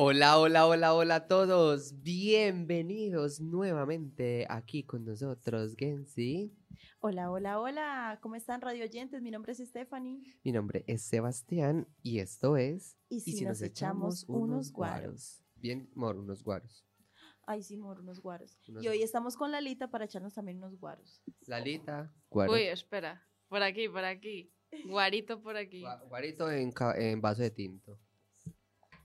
[0.00, 2.02] Hola, hola, hola, hola a todos.
[2.02, 6.52] Bienvenidos nuevamente aquí con nosotros, Gensi.
[7.00, 8.18] Hola, hola, hola.
[8.22, 9.22] ¿Cómo están radio oyentes?
[9.22, 10.22] Mi nombre es Stephanie.
[10.44, 15.44] Mi nombre es Sebastián y esto es Y si, nos, echamos unos guaros.
[15.56, 16.87] Bien, mor, unos guaros.
[17.50, 18.58] Ay, sí, mor, unos guaros.
[18.68, 21.22] Unos Y hoy estamos con Lalita para echarnos también unos guaros.
[21.46, 22.52] Lalita, guaro.
[22.52, 23.26] Uy, espera.
[23.48, 24.52] Por aquí, por aquí.
[24.84, 25.80] Guarito por aquí.
[25.82, 27.98] Gua- Guarito en, en vaso de tinto.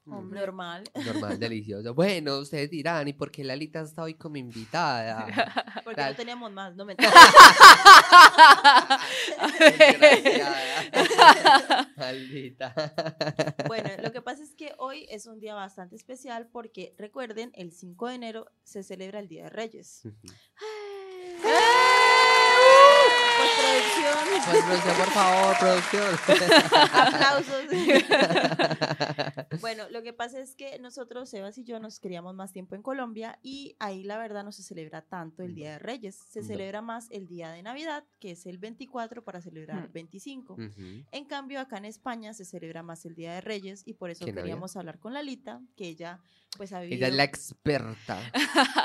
[0.05, 0.41] Hombre.
[0.41, 0.83] Normal.
[1.05, 1.93] Normal, delicioso.
[1.93, 5.25] Bueno, ustedes dirán, ¿y por qué Lalita está hoy como invitada?
[5.83, 6.11] Porque Tal.
[6.11, 6.95] no teníamos más, no me.
[11.97, 12.73] Maldita.
[13.67, 17.71] Bueno, lo que pasa es que hoy es un día bastante especial porque recuerden, el
[17.71, 20.03] 5 de enero se celebra el Día de Reyes.
[24.03, 26.09] Postproducción, Pues, producción, por favor, producción.
[26.93, 27.63] aplausos.
[29.61, 32.81] Bueno, lo que pasa es que nosotros, Sebas y yo, nos queríamos más tiempo en
[32.81, 36.15] Colombia y ahí la verdad no se celebra tanto el Día de Reyes.
[36.15, 36.47] Se No.
[36.47, 39.93] celebra más el Día de Navidad, que es el 24 para celebrar el Mm.
[39.93, 40.53] 25.
[40.53, 41.05] Ujú.
[41.11, 44.25] En cambio, acá en España se celebra más el Día de Reyes y por eso
[44.25, 46.19] queríamos hablar con Lalita, que ella
[46.57, 46.97] pues ha vivido...
[46.97, 48.31] Ella es la experta,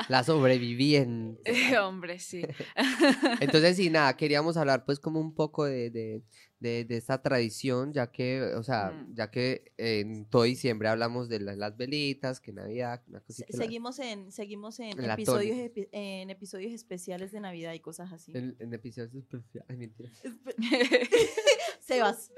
[0.07, 1.43] la sobreviviente.
[1.79, 2.41] Hombre, sí.
[3.39, 6.23] Entonces, sí, nada, queríamos hablar pues como un poco de, de,
[6.59, 9.13] de- de esta tradición, ya que, o sea, Mm.
[9.15, 13.47] ya que en todo diciembre hablamos de la- las velitas, que Navidad, una cosita.
[13.51, 18.31] la- Seguimos en, seguimos en, episodios, epi- en episodios especiales de Navidad y cosas así.
[18.35, 19.77] En, en episodios especiales.
[19.77, 20.11] Mentira.
[21.81, 22.31] Sebas.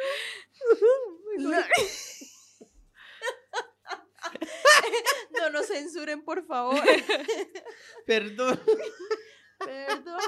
[5.40, 6.80] No nos censuren, por favor.
[8.06, 8.60] Perdón.
[9.60, 10.22] Perdóname.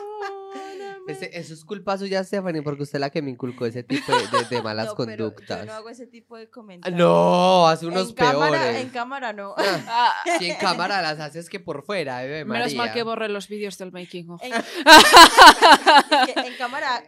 [1.08, 4.12] Ese- eso es culpa suya, Stephanie, porque usted es la que me inculcó ese tipo
[4.16, 5.60] de, de- de malas No, pero conductas.
[5.62, 6.98] Yo no hago ese tipo de Ah, comentarios.
[7.00, 8.34] No, hace unos en peores.
[8.40, 9.56] Cámara, en cámara no.
[9.58, 12.94] Ah, Si en cámara las haces que por fuera, Ave menos mal María.
[12.94, 14.42] que borré los vídeos del making of.
[14.44, 14.52] En,
[16.58, 17.03] cámara,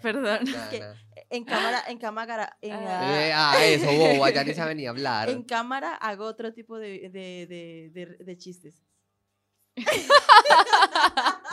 [0.00, 0.38] Perdón.
[0.44, 0.94] Nah, que- nah.
[1.30, 3.00] En cámara, en cámara, en, Ah.
[3.00, 5.28] ah, Eh, ah, eso, boba, ya ni sabe ni hablar.
[5.28, 8.82] en cámara hago otro tipo de, de, de, de- de chistes.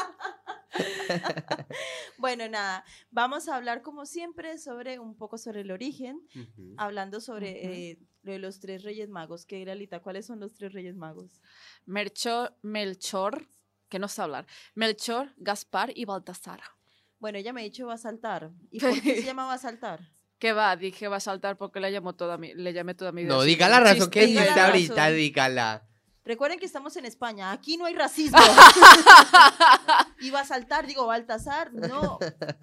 [2.18, 6.20] bueno, nada, vamos a hablar como siempre sobre un poco sobre el origen,
[6.78, 9.46] hablando sobre eh, lo de los tres reyes magos.
[9.46, 10.02] ¿Qué, Lalita?
[10.02, 11.42] ¿Cuáles son los tres reyes magos?
[11.86, 13.48] Melchor, Melchor,
[13.90, 14.46] que no sé hablar.
[14.74, 16.62] Melchor, Gaspar y Baltasar.
[17.20, 18.52] Bueno, ella me ha dicho va a saltar.
[18.72, 20.12] ¿Y por qué se llama va a saltar?
[20.40, 20.76] ¿Qué va?
[20.76, 23.34] Dije va a saltar porque le, llamó toda mi, le llamé toda mi vida.
[23.34, 25.16] No, diga la razón que la ahorita, razón.
[25.16, 25.88] dígala.
[26.26, 28.40] Recuerden que estamos en España, aquí no hay racismo.
[30.20, 32.18] y va a saltar, digo, Baltasar, no.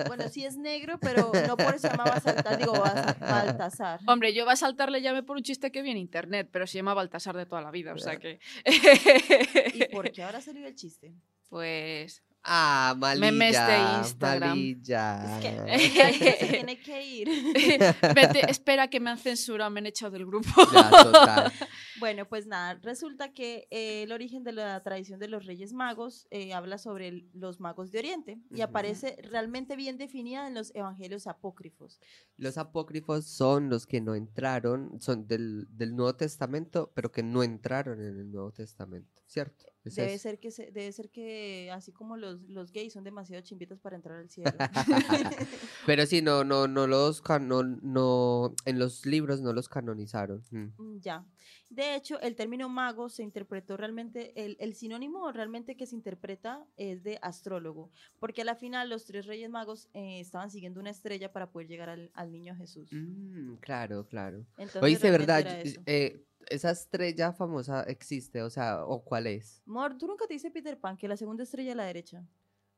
[0.08, 3.16] Bueno, sí es negro, pero no por eso se llama va a saltar, digo, Ba-
[3.20, 4.00] Baltasar.
[4.08, 6.66] Hombre, yo va a saltar le llamé por un chiste que vi en internet, pero
[6.66, 8.40] se llama Baltasar de toda la vida, o sea que...
[9.74, 11.14] ¿Y por qué ahora salió el chiste?
[11.48, 12.20] Pues...
[12.44, 13.30] Ah, malilla.
[13.30, 14.48] Memes de Instagram.
[14.50, 15.38] Malilla.
[15.38, 17.28] Es que se tiene que ir.
[18.14, 20.48] Vete, espera que me han censurado, me han echado del grupo.
[20.72, 21.52] Ya, total.
[22.00, 26.26] Bueno, pues nada, resulta que eh, el origen de la tradición de los Reyes Magos
[26.32, 30.74] eh, habla sobre el- los magos de Oriente y aparece realmente bien definida en los
[30.74, 32.00] evangelios apócrifos.
[32.36, 37.44] Los apócrifos son los que no entraron, son del, del Nuevo Testamento, pero que no
[37.44, 39.64] entraron en el Nuevo Testamento, ¿cierto?
[39.84, 40.22] Es Debe eso.
[40.24, 43.96] ser que se- debe ser que así como los, los gays son demasiado chimbitas para
[43.96, 44.52] entrar al cielo.
[45.86, 50.42] Pero sí, no, no, no los cano- no, en los libros no los canonizaron.
[50.50, 50.66] Mm.
[50.76, 51.24] Mm, ya.
[51.70, 56.64] De hecho, el término mago se interpretó realmente, el, el sinónimo realmente que se interpreta
[56.76, 60.90] es de astrólogo, porque a la final los tres reyes magos eh, estaban siguiendo una
[60.90, 62.90] estrella para poder llegar al, al niño Jesús.
[62.92, 64.44] Mm, claro, claro.
[64.58, 65.44] Entonces, Oíste, ¿verdad?
[65.86, 69.62] eh, esa estrella famosa existe, o sea, ¿o cuál es?
[69.66, 72.22] Mor, ¿tú nunca te dice Peter Pan que la segunda estrella a la derecha?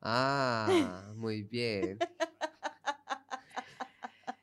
[0.00, 1.98] Ah, muy bien.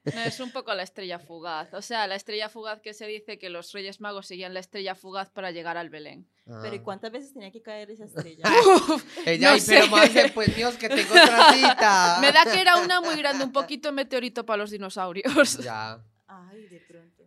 [0.04, 1.72] No, es un poco la estrella fugaz.
[1.76, 4.96] O sea, la estrella fugaz que se dice que los Reyes Magos seguían la estrella
[4.96, 6.28] fugaz para llegar al Belén.
[6.44, 6.84] Pero ¿y Ah.
[6.84, 8.44] cuántas veces tenía que caer esa estrella?
[9.28, 9.90] Ella, No "Ay, pero sé.
[9.92, 12.18] Marce, pues Dios, que tengo otra cita.
[12.22, 15.60] Me da que era una muy grande, un poquito meteorito para los dinosaurios.
[15.60, 16.04] Ya.
[16.26, 17.21] Ay, de pronto.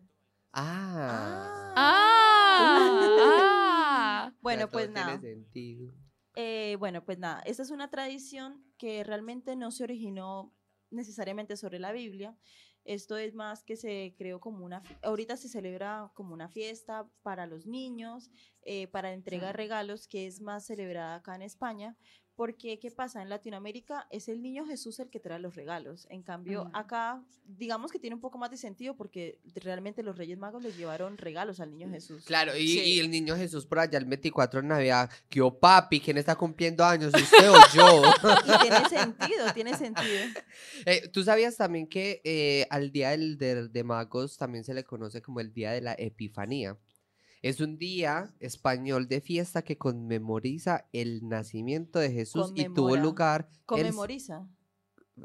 [0.55, 1.75] Ah.
[1.77, 2.91] ¡Ah!
[3.77, 4.33] ah.
[4.41, 5.21] Bueno, pues tiene nada.
[5.21, 5.93] sentido.
[6.37, 10.53] Eh, bueno, pues nada, esta es una tradición que realmente no se originó
[10.91, 12.37] necesariamente sobre la Biblia.
[12.85, 17.47] Esto es más que se creó como una, ahorita se celebra como una fiesta para
[17.47, 18.31] los niños,
[18.63, 19.57] eh, para entregar Sí.
[19.57, 21.97] regalos, que es más celebrada acá en España,
[22.37, 23.23] Porque, ¿qué pasa?
[23.23, 26.07] En Latinoamérica es el niño Jesús el que trae los regalos.
[26.11, 26.77] En cambio, Mm.
[26.77, 30.77] acá, digamos que tiene un poco más de sentido porque realmente los Reyes Magos les
[30.77, 32.25] llevaron regalos al niño Jesús.
[32.25, 32.81] Claro, y, Sí.
[32.81, 36.85] y el niño Jesús por allá el 24 de Navidad, que papi, ¿quién está cumpliendo
[36.85, 37.13] años?
[37.15, 38.03] ¿Usted o yo?
[38.47, 40.05] Y tiene sentido, tiene sentido.
[40.87, 44.83] Eh, ¿Tú sabías también que eh, al Día del, de, de Magos también se le
[44.85, 46.77] conoce como el Día de la Epifanía?
[47.45, 53.49] Es un día español de fiesta que conmemoriza el nacimiento de Jesús y tuvo lugar...
[53.51, 54.47] el Conmemoriza.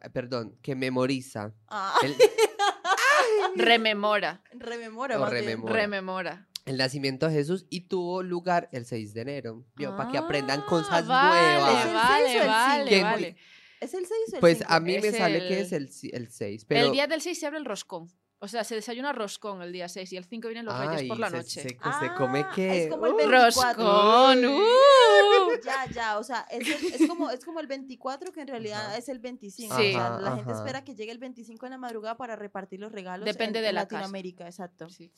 [0.03, 1.53] eh, perdón, que memoriza.
[1.69, 2.15] Ah, El,
[3.55, 4.43] Rememora.
[4.51, 5.73] rememora, O rememora.
[5.73, 6.47] Rememora.
[6.65, 9.65] el nacimiento de Jesús y tuvo lugar el 6 de enero.
[9.97, 11.79] Para que aprendan Ah, cosas vale, nuevas.
[11.79, 13.03] ¿Es el Vale, seis o el vale, cinco?
[13.05, 13.35] vale.
[13.79, 14.73] ¿Es el 6 o el Pues 5?
[14.73, 16.65] a mí me sale que el- es el, el 6.
[16.65, 16.85] Pero...
[16.87, 18.11] El día del 6 se abre el roscón.
[18.41, 21.19] O sea, se desayuna roscón el día 6 y el 5 vienen los reyes por
[21.19, 21.61] la se- noche.
[21.61, 22.83] Se, se come Ah, que...
[22.85, 23.17] es como el ¡Uh!
[23.17, 23.83] 24.
[23.83, 24.45] Roscón.
[24.45, 25.61] ¡uh!
[25.65, 28.85] Ya, ya, o sea, es, el- es como, es como el 24 que en realidad
[28.87, 28.97] Ajá.
[28.97, 29.75] es el 25.
[29.75, 29.89] Sí.
[29.89, 30.59] O sea, Ajá, la gente ajá.
[30.61, 33.69] espera que llegue el 25 en la madrugada para repartir los regalos Depende en, de
[33.69, 33.95] en la casa.
[34.03, 34.89] Latinoamérica, exacto.
[34.89, 35.11] Sí.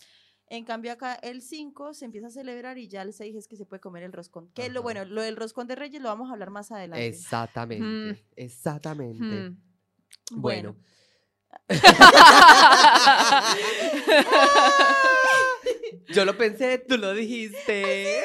[0.48, 3.56] En cambio acá el 5 se empieza a celebrar y ya el 6 es que
[3.56, 4.50] se puede comer el roscón.
[4.54, 7.06] Que lo bueno, lo del roscón de Reyes lo vamos a hablar más adelante.
[7.06, 8.18] Exactamente, Mm.
[8.36, 9.24] exactamente.
[9.24, 9.62] Hmm.
[10.32, 10.76] Bueno.
[16.14, 18.22] Yo lo pensé, tú lo dijiste.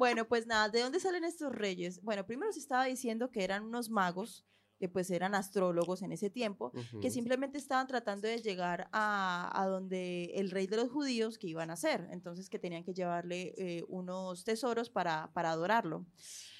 [0.00, 2.02] Bueno, pues nada, ¿de dónde salen estos reyes?
[2.02, 4.46] Bueno, primero se estaba diciendo que eran unos magos,
[4.78, 6.72] que pues eran astrólogos en ese tiempo,
[7.02, 11.48] que simplemente estaban tratando de llegar a, a donde el rey de los judíos que
[11.48, 12.08] iban a hacer.
[12.12, 16.06] Entonces que tenían que llevarle eh, unos tesoros para, para adorarlo.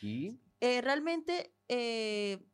[0.02, 0.38] ¿Y?
[0.60, 2.44] Eh, realmente eh,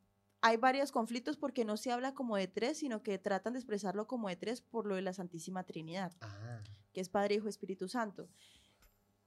[0.41, 4.07] hay varios conflictos porque no se habla como de tres, sino que tratan de expresarlo
[4.07, 6.61] como de tres por lo de la Santísima Trinidad Ah,
[6.93, 8.29] que es Padre, Hijo, Espíritu Santo.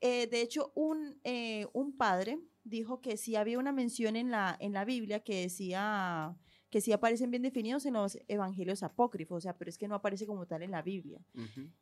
[0.00, 4.56] Eh, de hecho, un, eh, un padre dijo que sí había una mención en la,
[4.60, 6.36] en la Biblia que decía
[6.70, 9.96] que sí aparecen bien definidos en los evangelios apócrifos, o sea, pero es que no
[9.96, 11.20] aparece como tal en la Biblia.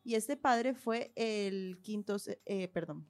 [0.02, 2.16] Y este padre fue el quinto,
[2.46, 3.06] eh, perdón,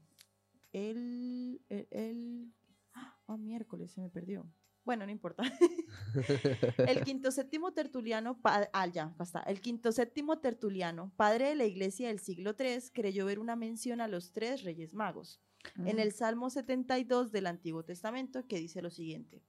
[0.73, 2.53] el, el, el-
[2.95, 4.47] ah, miércoles, se me perdió.
[4.89, 5.43] Bueno, no importa.
[6.79, 9.41] El quinto séptimo tertuliano, ah, ya, basta.
[9.41, 14.01] El quinto séptimo tertuliano, padre de la iglesia del siglo III, creyó ver una mención
[14.01, 15.43] a los tres reyes magos
[15.85, 19.43] en el Salmo 72 del Antiguo Testamento que dice lo siguiente.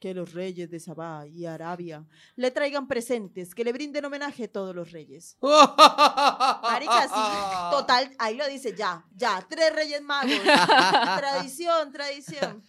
[0.00, 4.50] Que los reyes de Sabá y Arabia le traigan presentes, que le brinden homenaje a
[4.50, 5.38] todos los reyes.
[5.42, 10.32] Marica, sí, total, ahí lo dice ya, ya, tres reyes magos.
[11.18, 12.64] tradición, tradición.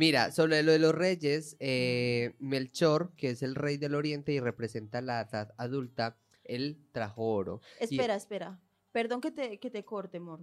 [0.00, 4.40] Mira, sobre lo de los reyes, eh, Melchor, que es el rey del oriente y
[4.40, 7.60] representa la edad adulta, él trajo oro.
[7.78, 8.58] Espera, espera.
[8.92, 10.40] Perdón que te, que te corte, amor.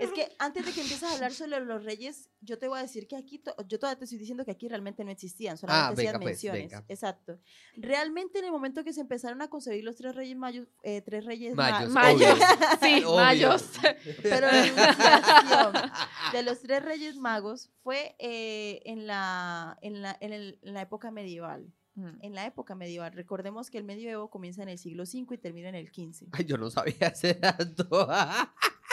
[0.00, 2.82] Es que antes de que empieces a hablar sobre los reyes, yo te voy a
[2.82, 6.12] decir que aquí, yo todavía te estoy diciendo que aquí realmente no existían, solamente hacían
[6.12, 6.62] venga, pues, menciones.
[6.70, 6.84] venga.
[6.88, 7.38] Exacto.
[7.76, 11.24] Realmente en el momento que se empezaron a concebir los tres reyes mayos, eh, tres
[11.24, 12.38] reyes Mayos, ma- Mayos.
[12.82, 13.14] Sí, Obvio.
[13.16, 13.70] mayos.
[14.22, 15.92] pero la
[16.32, 20.82] de los tres reyes magos fue eh, en, la, en, la, en, el- en la
[20.82, 21.72] época medieval.
[21.96, 22.18] Mm.
[22.20, 23.12] En la época medieval.
[23.12, 26.28] Recordemos que el medioevo comienza en el siglo V y termina en el XV.
[26.32, 28.08] Ay, yo no sabía ese dato.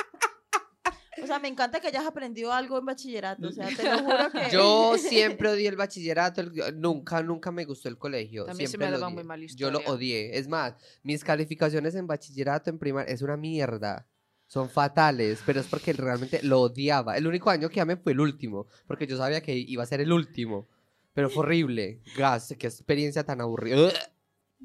[1.21, 3.47] O sea, me encanta que hayas aprendido algo en bachillerato.
[3.47, 4.50] O sea, te lo juro que.
[4.51, 8.45] Yo siempre odié el bachillerato, el- nunca, nunca me gustó el colegio.
[8.45, 10.37] También se siempre me lo daba muy mal Yo lo odié.
[10.37, 14.07] Es más, mis calificaciones en bachillerato, en primaria, es una mierda.
[14.47, 17.18] Son fatales, pero es porque realmente lo odiaba.
[17.18, 20.01] El único año que amé fue el último, porque yo sabía que iba a ser
[20.01, 20.68] el último.
[21.13, 22.01] Pero fue horrible.
[22.17, 23.91] Gas, qué experiencia tan aburrida.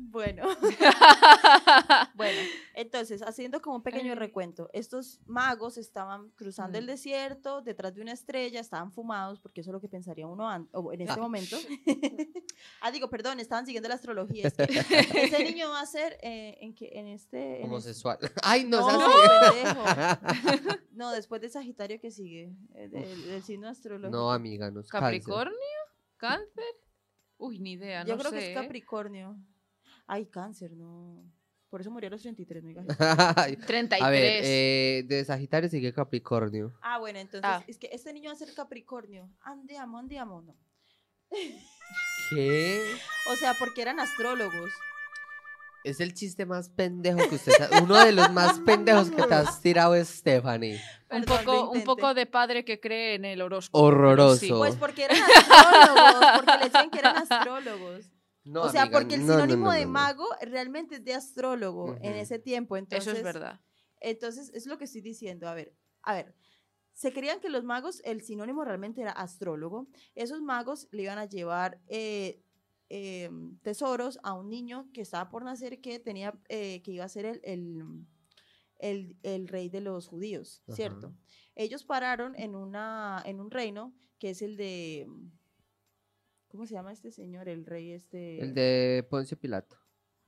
[0.00, 0.46] Bueno.
[2.14, 2.38] bueno,
[2.74, 8.12] entonces, haciendo como un pequeño recuento, estos magos estaban cruzando el desierto detrás de una
[8.12, 11.20] estrella, estaban fumados, porque eso es lo que pensaría uno o en este Ah.
[11.22, 11.56] momento.
[12.80, 14.46] ah, digo, perdón, estaban siguiendo la astrología.
[14.46, 17.38] Es que ese niño va a ser eh, en, que, en este.
[17.38, 18.18] en este- Homosexual.
[18.44, 19.62] Ay, no, No, es así.
[20.54, 20.76] pendejo.
[20.92, 24.16] No, después de Sagitario que sigue, eh, del, del signo astrológico.
[24.16, 24.82] No, amiga, no.
[24.84, 25.56] ¿Capricornio?
[26.18, 26.64] ¿Cáncer?
[27.38, 28.38] Uy, ni idea, Yo no creo sé.
[28.38, 28.54] que es ¿eh?
[28.60, 29.36] Capricornio.
[30.06, 31.24] Ay, cáncer, no.
[31.70, 32.98] Por eso murió a los 33, no digas eso.
[33.36, 34.02] Ay, 33.
[34.02, 36.74] A ver, eh, de Sagitario sigue Capricornio.
[36.82, 37.62] Ah, bueno, entonces Ah.
[37.66, 39.30] es que este niño va a ser Capricornio.
[39.40, 40.56] Andiamo, andiamo, no.
[42.30, 42.82] ¿Qué?
[43.30, 44.70] O sea, porque eran astrólogos.
[45.90, 49.34] Es el chiste más pendejo que usted sa- Uno de los más pendejos que te
[49.34, 50.80] has tirado, Stephanie.
[51.10, 53.78] un, Perdón, poco, un poco de padre que cree en el horóscopo.
[53.84, 54.36] Horroroso.
[54.40, 54.50] sí.
[54.50, 58.10] Pues porque eran astrólogos, porque le decían que eran astrólogos.
[58.44, 61.96] No, o sea, amiga, porque el no, sinónimo no, de mago realmente es de astrólogo
[62.00, 62.76] en ese tiempo.
[62.76, 63.60] Entonces, Eso es verdad.
[64.00, 65.48] Entonces, es lo que estoy diciendo.
[65.48, 66.34] A ver, a ver.
[66.94, 69.86] se creían que los magos, el sinónimo realmente era astrólogo.
[70.14, 72.40] Esos magos le iban a llevar eh,
[72.90, 73.30] eh,
[73.62, 77.24] tesoros a un niño que estaba por nacer que tenía, eh, que iba a ser
[77.26, 77.82] el, el,
[78.78, 81.12] el- el rey de los judíos, ¿cierto?
[81.54, 85.06] Ellos pararon en, una, en un reino que es el de,
[86.48, 87.48] ¿cómo se llama este señor?
[87.48, 88.40] El rey este...
[88.40, 89.76] El de Poncio Pilato.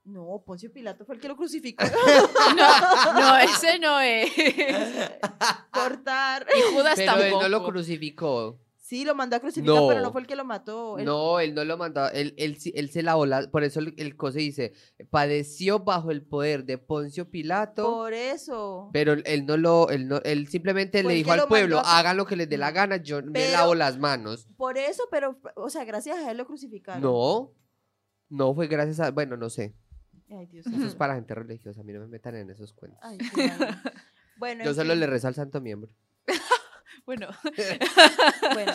[0.03, 1.85] No, Poncio Pilato fue el que lo crucificó.
[2.57, 4.31] No, no, ese no es.
[5.73, 6.47] Cortar.
[6.57, 7.43] Y Judas Pero él tampoco.
[7.43, 8.59] no lo crucificó.
[8.91, 10.99] Sí, lo mandó a crucificar, pero no fue el que lo mató.
[10.99, 12.09] él- No, él no lo mandó.
[12.11, 13.49] Él, él, él se lavó la.
[13.49, 14.73] Por eso el, el cosa dice:
[15.11, 17.85] padeció bajo el poder de Poncio Pilato.
[17.85, 18.91] Por eso.
[18.93, 19.91] Pero él no lo.
[19.91, 22.59] Él, no, él simplemente le dijo al lo pueblo: a- hagan lo que les dé
[22.59, 22.75] la No.
[22.75, 24.49] gana, yo me lavo las manos.
[24.57, 27.01] Por eso, pero, o sea, gracias a él lo crucificaron.
[27.01, 27.53] No.
[28.29, 29.13] No fue gracias a.
[29.13, 29.73] Bueno, no sé.
[30.31, 31.81] Ay, Dios Eso es para gente religiosa.
[31.81, 32.99] A mí no me metan en esos cuentos.
[33.05, 33.19] Ay.
[34.37, 35.93] Bueno, Yo solo le rezo al santo miembro.
[37.11, 37.27] Bueno.
[38.55, 38.73] bueno.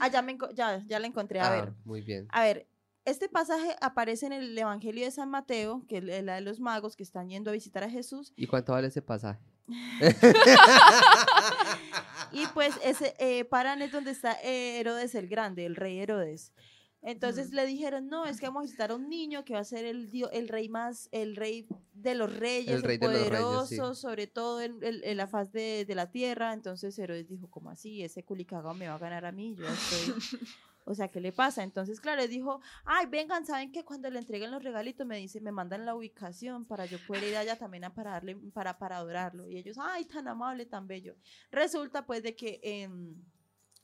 [0.00, 1.40] Ah, ya, me ya, ya la encontré.
[1.40, 2.26] A Ah, ver, Muy bien.
[2.30, 2.66] a ver.
[3.04, 6.96] Este pasaje aparece en el Evangelio de San Mateo, que es la de los magos
[6.96, 8.32] que están yendo a visitar a Jesús.
[8.34, 9.40] ¿Y cuánto vale ese pasaje?
[12.32, 16.52] Y pues ese eh, paran es donde está eh, Herodes el Grande, el rey Herodes.
[17.06, 19.64] Entonces le dijeron, no, es que vamos a visitar a un niño que va a
[19.64, 24.00] ser el, el rey más, el rey de los reyes, el, rey reyes, poderoso, sí.
[24.00, 26.52] sobre todo en, en- en la faz de, de la tierra.
[26.52, 28.02] Entonces Herodes dijo, ¿cómo así?
[28.02, 30.14] Ese culicagao me va a ganar a mí, yo estoy...
[30.88, 31.64] O sea, ¿qué le pasa?
[31.64, 35.40] Entonces, claro, él dijo, ay, vengan, ¿saben que Cuando le entreguen los regalitos me dice,
[35.40, 38.98] me mandan la ubicación para yo poder ir allá también a para, darle, para, para
[38.98, 39.48] adorarlo.
[39.48, 41.16] Y ellos, ay, tan amable, tan bello.
[41.50, 43.16] Resulta pues de que em,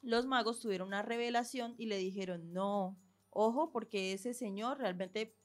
[0.03, 2.97] los magos tuvieron una revelación y le dijeron, no,
[3.33, 5.37] ojo, porque ese señor realmente,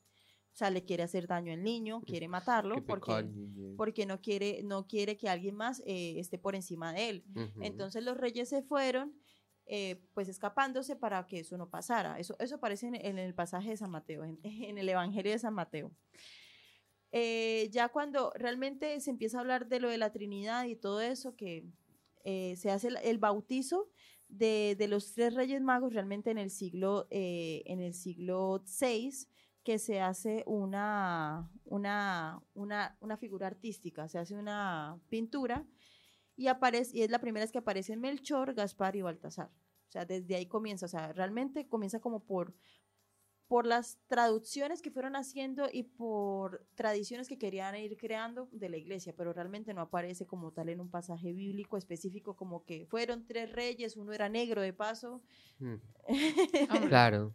[0.53, 3.27] o sea, le quiere hacer daño al niño, quiere matarlo, porque,
[3.75, 7.25] porque no quiere, no quiere que alguien más eh, esté por encima de él.
[7.61, 9.13] Entonces los reyes se fueron,
[9.65, 12.19] eh, pues escapándose para que eso no pasara.
[12.19, 15.39] Eso, eso aparece en, en el pasaje de San Mateo, en, en el Evangelio de
[15.39, 15.91] San Mateo.
[17.11, 21.01] Eh, ya cuando realmente se empieza a hablar de lo de la Trinidad y todo
[21.01, 21.65] eso, que
[22.25, 23.89] eh, se hace el, el bautizo
[24.29, 29.27] de, de los tres reyes magos realmente en el siglo, eh, en el siglo VI,
[29.63, 35.67] que se hace una, una, una, una figura artística, se hace una pintura
[36.37, 39.49] y, aparece, y es la primera vez que aparecen Melchor, Gaspar y Baltasar.
[39.49, 42.53] O sea, desde ahí comienza, o sea, realmente comienza como por,
[43.47, 48.77] por las traducciones que fueron haciendo y por tradiciones que querían ir creando de la
[48.77, 53.25] iglesia, pero realmente no aparece como tal en un pasaje bíblico específico, como que fueron
[53.25, 55.21] tres reyes, uno era negro de paso.
[55.59, 55.75] Mm.
[56.89, 57.33] Claro.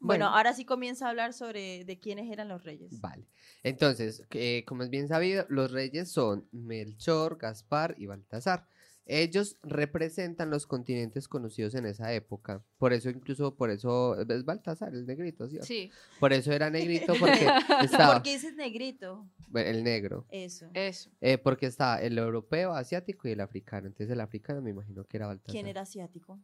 [0.00, 0.26] Bueno, Bueno.
[0.28, 3.00] ahora sí comienza a hablar sobre de quiénes eran los reyes.
[3.00, 3.26] Vale.
[3.62, 8.66] Entonces, eh, como es bien sabido, los reyes son Melchor, Gaspar y Baltasar.
[9.10, 12.62] Ellos representan los continentes conocidos en esa época.
[12.76, 15.58] Por eso, incluso, por eso, es Baltasar, el negrito, ¿sí?
[15.62, 17.48] Sí, Por eso era negrito, porque
[17.82, 19.26] estaba ¿Por qué dices negrito?
[19.54, 20.26] el negro.
[20.28, 20.68] Eso.
[20.74, 21.10] eso.
[21.22, 23.86] Eh, porque estaba el europeo, asiático y el africano.
[23.86, 25.52] Entonces, el africano me imagino que era Baltasar.
[25.52, 26.38] ¿Quién era asiático?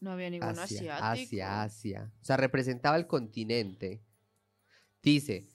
[0.00, 1.02] No había ninguno Asia, asiático.
[1.02, 2.12] Asia, Asia.
[2.22, 4.02] O sea, representaba el continente.
[5.02, 5.46] Dice,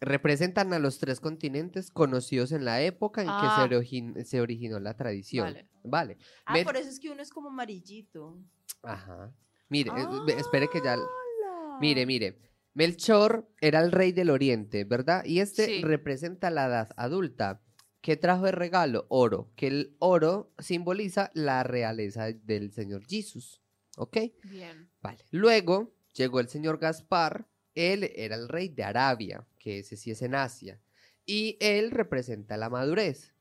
[0.00, 3.40] representan a los tres continentes conocidos en la época en Ah.
[3.68, 5.46] que se, origin- se originó la tradición.
[5.52, 5.68] Vale.
[5.82, 6.18] Vale.
[6.46, 8.38] Ah, por eso es que uno es como amarillito.
[8.82, 9.32] Ajá.
[9.68, 10.94] Mire, eh, espere que ya...
[10.94, 11.78] ¡Hala!
[11.80, 12.38] Mire, mire.
[12.74, 15.24] Melchor era el rey del oriente, ¿verdad?
[15.24, 15.82] Y este Sí.
[15.82, 17.60] representa la edad adulta.
[18.00, 19.06] ¿Qué trajo de regalo?
[19.08, 19.50] Oro.
[19.56, 23.60] Que el oro simboliza la realeza del Señor Jesús.
[23.96, 24.16] ¿Ok?
[24.44, 24.88] Bien.
[25.02, 25.24] Vale.
[25.32, 27.48] Luego llegó el señor Gaspar.
[27.78, 30.80] Él era el rey de Arabia, que ese sí es en Asia.
[31.24, 33.34] Y él representa la madurez,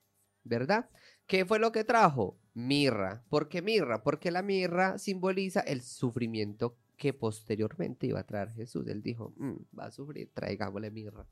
[0.43, 0.89] ¿verdad?
[1.25, 2.37] ¿Qué fue lo que trajo?
[2.53, 3.23] Mirra.
[3.29, 4.03] ¿Por qué mirra?
[4.03, 8.87] Porque la mirra simboliza el sufrimiento que posteriormente iba a traer Jesús.
[8.87, 11.25] Él dijo, "Mm, va a sufrir, traigámosle mirra.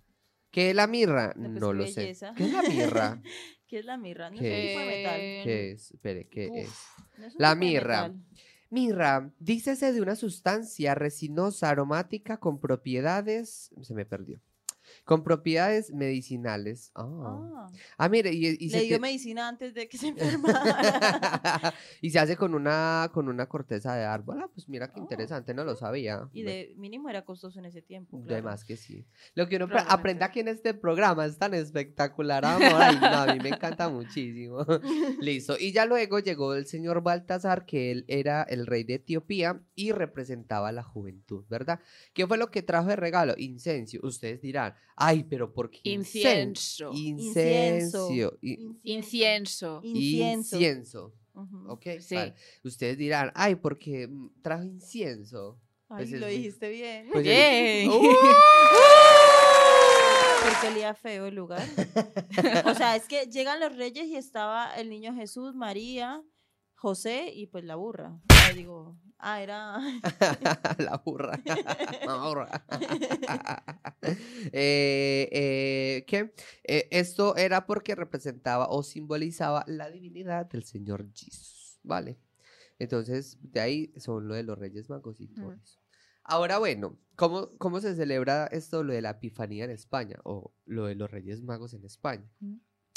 [0.50, 1.34] ¿Qué es la mirra?
[1.36, 2.16] No, pues, no lo sé.
[2.36, 3.22] ¿Qué es la mirra?
[3.68, 4.32] ¿Qué es la mirra?
[4.32, 5.20] No es ¿Qué un tipo de metal.
[5.44, 5.92] ¿Qué es?
[5.92, 6.58] Espere, ¿qué Uf.
[6.58, 6.70] es?
[7.20, 8.08] No es La mirra.
[8.10, 8.26] metal.
[8.70, 14.42] Mirra, dícese de una sustancia resinosa aromática con propiedades, se me perdió,
[15.06, 16.92] con propiedades medicinales.
[16.96, 20.08] Ah, Ah, Ah, mire, y, y le se dio te- medicina antes de que se
[20.10, 21.74] enfermara.
[22.02, 24.40] y se hace con una, con una corteza de árbol.
[24.42, 25.04] Ah, pues mira qué Oh.
[25.04, 26.28] interesante, no lo sabía.
[26.34, 28.18] y de mínimo era costoso en ese tiempo.
[28.20, 28.44] de claro.
[28.44, 29.06] más que sí.
[29.36, 32.64] Lo que uno aprende aquí en este programa es tan espectacular, amor.
[32.76, 34.66] Ay, no, a mí me encanta muchísimo.
[35.22, 35.56] Listo.
[35.60, 39.92] Y ya luego llegó el señor Baltasar, que él era el rey de Etiopía y
[39.92, 41.80] representaba la juventud, ¿verdad?
[42.14, 43.34] ¿Qué fue lo que trajo de regalo?
[43.38, 44.00] Incencio.
[44.04, 45.80] Ustedes dirán, Ay, pero ¿por qué?
[45.84, 46.92] Incienso.
[46.94, 48.10] Incienso.
[48.84, 49.82] Incienso.
[49.84, 50.56] Incienso.
[50.56, 51.14] Incienso.
[51.68, 52.16] Ok, Sí.
[52.16, 52.34] vale.
[52.64, 55.60] Ustedes dirán, ay, porque mm, trajo incienso.
[55.90, 57.10] Ay, Pues es lo muy- dijiste bien.
[57.12, 57.90] Pues Bien.
[60.44, 61.68] Porque olía feo el lugar.
[62.66, 66.22] O sea, es que llegan los reyes y estaba el niño Jesús, María,
[66.76, 68.20] José y pues la burra.
[68.48, 69.80] Ay, digo, ah, era.
[70.78, 71.40] la burra.
[72.06, 72.66] La burra.
[74.52, 76.32] Eh, eh, ¿Qué?
[76.64, 82.20] Eh, esto era porque representaba o simbolizaba la divinidad del Señor Jesús, ¿vale?
[82.78, 85.80] Entonces, de ahí son lo de los Reyes Magos y todo eso.
[86.24, 90.86] Ahora, bueno, ¿cómo, ¿cómo se celebra esto, lo de la Epifanía en España o lo
[90.86, 92.30] de los Reyes Magos en España?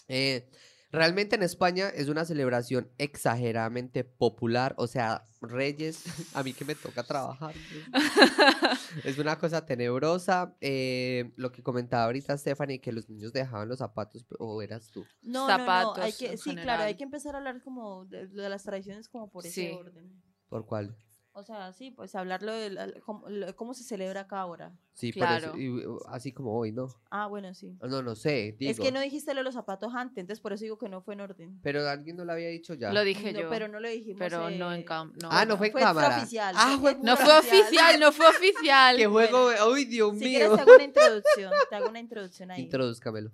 [0.08, 0.50] Eh,
[0.90, 6.02] realmente en España es una celebración exageradamente popular, o sea, Reyes,
[6.34, 7.54] a mí que me toca trabajar.
[9.04, 10.56] Es una cosa tenebrosa.
[10.60, 15.04] eh, lo que comentaba ahorita Stephanie, que los niños dejaban los zapatos, o eras tú.
[15.22, 15.52] No, no, no.
[15.52, 19.08] Hay Zapatos que, sí, claro, hay que empezar a hablar como de, de las tradiciones
[19.08, 19.70] como por ese Sí.
[19.74, 20.22] orden.
[20.48, 20.96] ¿Por cuál?
[21.38, 24.72] O sea, sí, pues hablarlo de la- cómo, lo- cómo se celebra acá ahora.
[24.94, 25.56] Sí, por eso, Claro.
[25.56, 26.88] y, así como hoy, ¿no?
[27.10, 27.78] Ah, bueno, sí.
[27.80, 28.72] No, no sé, digo.
[28.72, 31.00] Es que no dijiste lo de los zapatos antes, entonces por eso digo que no
[31.00, 31.60] fue en orden.
[31.62, 32.92] Pero alguien no lo había dicho ya.
[32.92, 33.50] Lo dije No, yo.
[33.50, 34.18] Pero no lo dijimos.
[34.18, 35.28] pero no en cam no.
[35.30, 36.08] Ah, no fue en fue cámara.
[36.08, 38.96] extraoficial, Ah, fue fue- No fue oficial, no fue oficial.
[38.96, 39.50] ¡Qué juego!
[39.72, 40.38] ¡Ay, Dios Si mío!
[40.40, 42.62] quieres te hago una introducción, te hago una introducción ahí.
[42.62, 43.30] Introduzcamelo.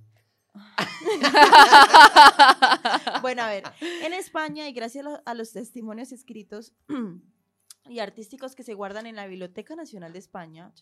[3.22, 3.64] Bueno, a ver,
[4.02, 6.72] en España y gracias a los testimonios escritos
[7.88, 10.72] y artísticos que se guardan en la Biblioteca Nacional de España,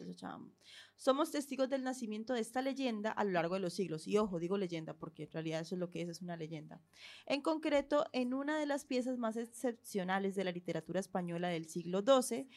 [0.96, 4.06] somos testigos del nacimiento de esta leyenda a lo largo de los siglos.
[4.06, 6.80] Y ojo, digo leyenda porque en realidad eso es lo que es, es una leyenda.
[7.26, 12.02] En concreto, en una de las piezas más excepcionales de la literatura española del siglo
[12.02, 12.48] XII,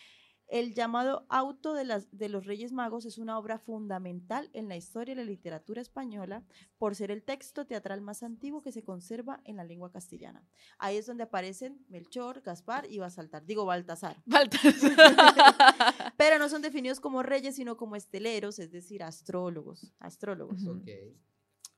[0.48, 4.76] el llamado Auto de, las, de los Reyes Magos es una obra fundamental en la
[4.78, 6.44] historia de la literatura española
[6.78, 10.44] por ser el texto teatral más antiguo que se conserva en la lengua castellana.
[10.78, 14.22] Ahí es donde aparecen Melchor, Gaspar y Basaltar, digo Baltasar.
[14.26, 14.94] Baltasar.
[16.18, 20.64] Pero no son definidos como reyes, sino como esteleros, es decir, astrólogos, astrólogos.
[20.64, 20.80] Ujú.
[20.80, 20.90] Ok.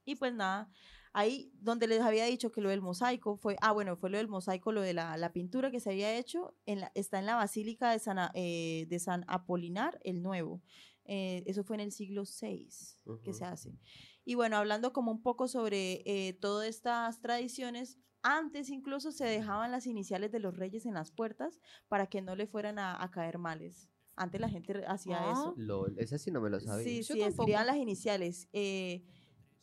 [0.06, 0.70] Y pues nada,
[1.18, 4.28] ahí donde les había dicho que lo del mosaico fue, ah, bueno, fue lo del
[4.28, 7.36] mosaico, lo de la, la pintura que se había hecho, en la- está en la
[7.36, 10.62] Basílica de San, eh, de San Apolinar el Nuevo.
[11.06, 12.68] Eh, eso fue en el siglo VI
[13.24, 13.72] que se hace.
[14.26, 19.72] Y bueno, hablando como un poco sobre eh, todas estas tradiciones, antes incluso se dejaban
[19.72, 23.10] las iniciales de los reyes en las puertas para que no le fueran a, a
[23.10, 23.90] caer males.
[24.16, 25.32] Antes la gente hacía Ah.
[25.32, 25.54] eso.
[25.58, 26.84] LOL, ese sí no me lo sabía.
[26.84, 27.44] Sí, Yo sí, tampoco.
[27.44, 28.50] escribían las iniciales.
[28.52, 29.04] Eh,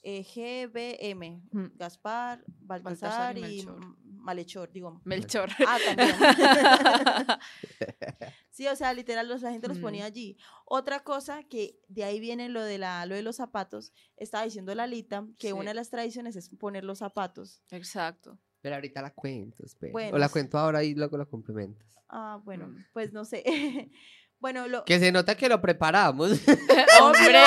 [0.04, 1.66] eh, GBM, Mm.
[1.76, 3.82] Gaspar, Baltasar Baltasar y y, Melchor.
[3.82, 5.00] M- Malhechor, digo.
[5.04, 5.50] Melchor.
[5.66, 6.14] Ah, también.
[8.50, 9.82] sí, o sea, literal, los, la gente los Mm.
[9.82, 10.36] ponía allí.
[10.64, 14.74] Otra cosa que de ahí viene lo de, la, lo de los zapatos, estaba diciendo
[14.74, 15.52] Lalita que Sí.
[15.52, 17.62] una de las tradiciones es poner los zapatos.
[17.70, 18.38] Exacto.
[18.60, 19.92] Pero ahorita la cuento, espera.
[19.92, 21.98] Bueno, o la cuento ahora y luego la complementas.
[22.08, 22.84] Ah, bueno, Mm.
[22.92, 23.42] pues no sé.
[24.44, 24.84] bueno, lo...
[24.84, 26.32] Que se nota que lo preparamos.
[27.00, 27.40] ¡Hombre!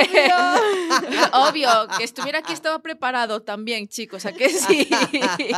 [0.00, 0.34] ¡Obvio!
[1.34, 4.88] Obvio, que estuviera aquí estaba preparado también, chicos, ¿a que sí?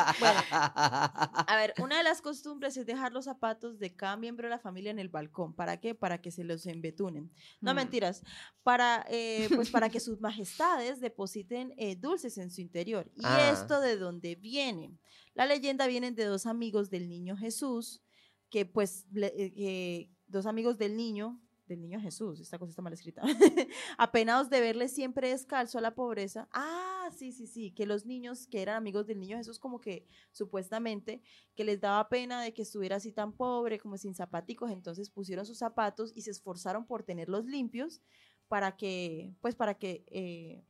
[0.51, 4.59] A ver, una de las costumbres es dejar los zapatos de cada miembro de la
[4.59, 5.55] familia en el balcón.
[5.55, 5.95] ¿Para qué?
[5.95, 7.31] Para que se los embetunen.
[7.61, 7.77] No Mm.
[7.77, 8.23] mentiras.
[8.65, 13.09] Para, eh, pues para que sus majestades depositen eh, dulces en su interior.
[13.15, 13.51] ¿Y Ah.
[13.53, 14.99] esto de dónde viene?
[15.35, 18.03] La leyenda viene de dos amigos del niño Jesús,
[18.51, 22.83] que pues, le- eh, que- dos amigos del niño, del niño Jesús, esta cosa está
[22.83, 23.23] mal escrita,
[23.99, 26.49] apenados de verle siempre descalzo a la pobreza.
[26.53, 30.07] Ah, sí, sí, sí, que los niños que eran amigos del niño Jesús como que
[30.31, 31.23] supuestamente
[31.55, 35.45] que les daba pena de que estuviera así tan pobre, como sin zapaticos, entonces pusieron
[35.45, 38.01] sus zapatos y se esforzaron por tenerlos limpios
[38.49, 40.65] para que, pues para que, eh,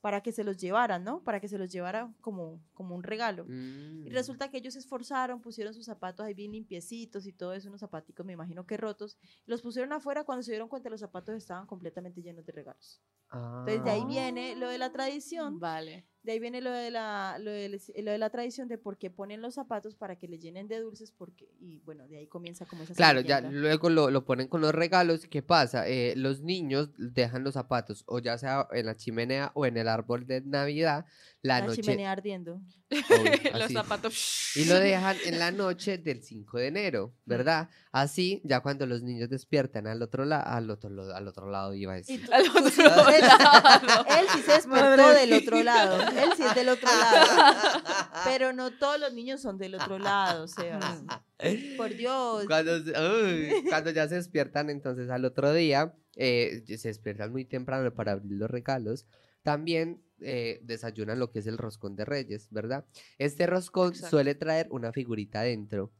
[0.00, 1.22] para que se los llevaran, ¿no?
[1.24, 3.44] Para que se los llevara como, como un regalo.
[3.48, 4.06] Mm.
[4.06, 7.68] Y resulta que ellos se esforzaron, pusieron sus zapatos ahí bien limpiecitos y todo eso,
[7.68, 11.00] unos zapaticos, me imagino que rotos, y los pusieron afuera cuando se dieron cuenta los
[11.00, 13.02] zapatos estaban completamente llenos de regalos.
[13.30, 14.06] Entonces de ahí Ah.
[14.06, 16.06] viene lo de la tradición, Vale.
[16.28, 19.08] De ahí viene lo de la, lo de, lo de la tradición de por qué
[19.08, 22.66] ponen los zapatos para que le llenen de dulces, porque, y bueno, de ahí comienza
[22.66, 25.26] como esa Claro, ya luego lo, lo ponen con los regalos.
[25.26, 25.88] ¿Qué pasa?
[25.88, 29.88] Eh, los niños dejan los zapatos, o ya sea en la chimenea o en el
[29.88, 31.06] árbol de Navidad,
[31.40, 31.80] la, la noche.
[31.80, 32.60] chimenea ardiendo.
[32.90, 34.52] Obvio, Los zapatos.
[34.56, 37.68] Y lo dejan en la noche del 5 de enero, ¿verdad?
[37.92, 41.74] Así, ya cuando los niños despiertan al otro lado, al otro, lo- al otro lado
[41.74, 42.20] iba a decir.
[42.32, 44.04] Al otro él, lado.
[44.18, 45.98] él sí se despertó del otro lado.
[46.22, 47.82] Él sí es del otro lado.
[48.24, 51.02] Pero no todos los niños son del otro lado, Sebas.
[51.76, 52.44] Por Dios.
[52.46, 57.94] Cuando, uy, cuando ya se despiertan entonces al otro día, eh, se despiertan muy temprano
[57.94, 59.06] para abrir los regalos,
[59.42, 62.84] también eh, desayunan lo que es el roscón de reyes, ¿verdad?
[63.18, 64.10] Este roscón Exacto.
[64.16, 65.92] suele traer una figurita dentro.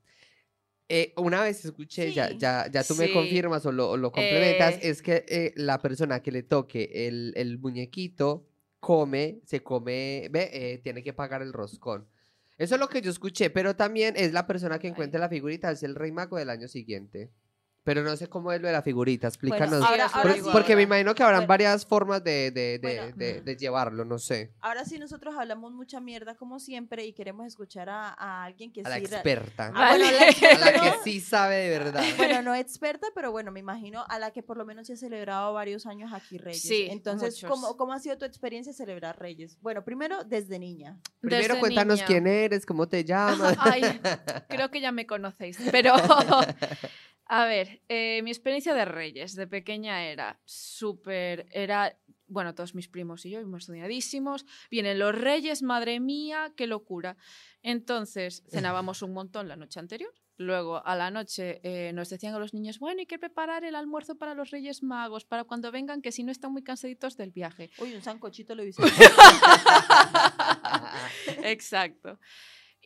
[0.90, 2.38] Eh, una vez escuché, ya, Sí.
[2.38, 3.12] ya, ya tú me Sí.
[3.12, 4.80] confirmas o lo, o lo complementas, Eh.
[4.88, 8.46] es que eh, la persona que le toque el, el muñequito
[8.80, 12.06] come, se come, ve, eh, tiene que pagar el roscón.
[12.56, 14.92] Eso es lo que yo escuché, pero también es la persona que Ay.
[14.92, 17.30] encuentre la figurita, es el rey mago del año siguiente.
[17.88, 19.80] Pero no sé cómo es lo de la figurita, explícanos.
[19.80, 21.48] Sí, ahora, ahora Por- sí, porque me imagino que habrán Bueno.
[21.48, 23.16] varias formas de, de, de, Bueno.
[23.16, 24.52] de- de llevarlo, no sé.
[24.60, 28.82] ahora sí nosotros hablamos mucha mierda como siempre y queremos escuchar a, a alguien que
[28.82, 29.06] A la sí...
[29.06, 29.72] re- experta.
[29.74, 32.04] Ah, bueno, la A la experta que sí sabe de verdad.
[32.18, 34.96] Bueno, no experta, pero bueno, me imagino a la que por lo menos se ha
[34.96, 36.60] celebrado varios años aquí Reyes.
[36.60, 37.42] Sí, Entonces.
[37.48, 39.56] ¿cómo, ¿cómo ha sido tu experiencia celebrar Reyes?
[39.62, 40.98] Bueno, primero desde niña.
[41.20, 42.06] Primero Desde cuéntanos niña.
[42.06, 43.56] quién eres, cómo te llamas.
[43.60, 43.82] Ay,
[44.48, 45.56] creo que ya me conocéis.
[45.70, 45.94] Pero,
[47.28, 51.46] a ver, eh, mi experiencia de Reyes de pequeña era súper.
[51.50, 51.98] Era.
[52.26, 54.46] Bueno, todos mis primos y yo íbamos soñadísimos.
[54.70, 57.18] Vienen los Reyes, madre mía, qué locura.
[57.62, 60.12] Entonces, cenábamos un montón la noche anterior.
[60.38, 63.74] Luego, a la noche, eh, nos decían a los niños, bueno, hay que preparar el
[63.74, 67.32] almuerzo para los Reyes Magos, para cuando vengan, que si no están muy cansaditos del
[67.32, 67.70] viaje.
[67.78, 68.82] Uy, un sancochito lo hice.
[71.42, 72.20] Exacto.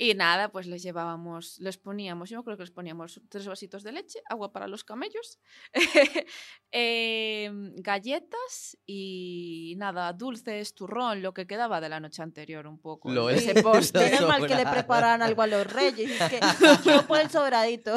[0.03, 3.93] Y nada, pues les llevábamos, les poníamos, yo creo que les poníamos tres vasitos de
[3.93, 5.39] leche, agua para los camellos,
[6.73, 13.11] em, galletas y nada, dulces, turrón, lo que quedaba de la noche anterior un poco.
[13.11, 13.47] Lo es.
[13.47, 14.11] ese postre.
[14.11, 16.11] Menos mal que le preparan algo a los Reyes.
[16.21, 16.41] Es que
[16.91, 17.97] yo por el sobradito.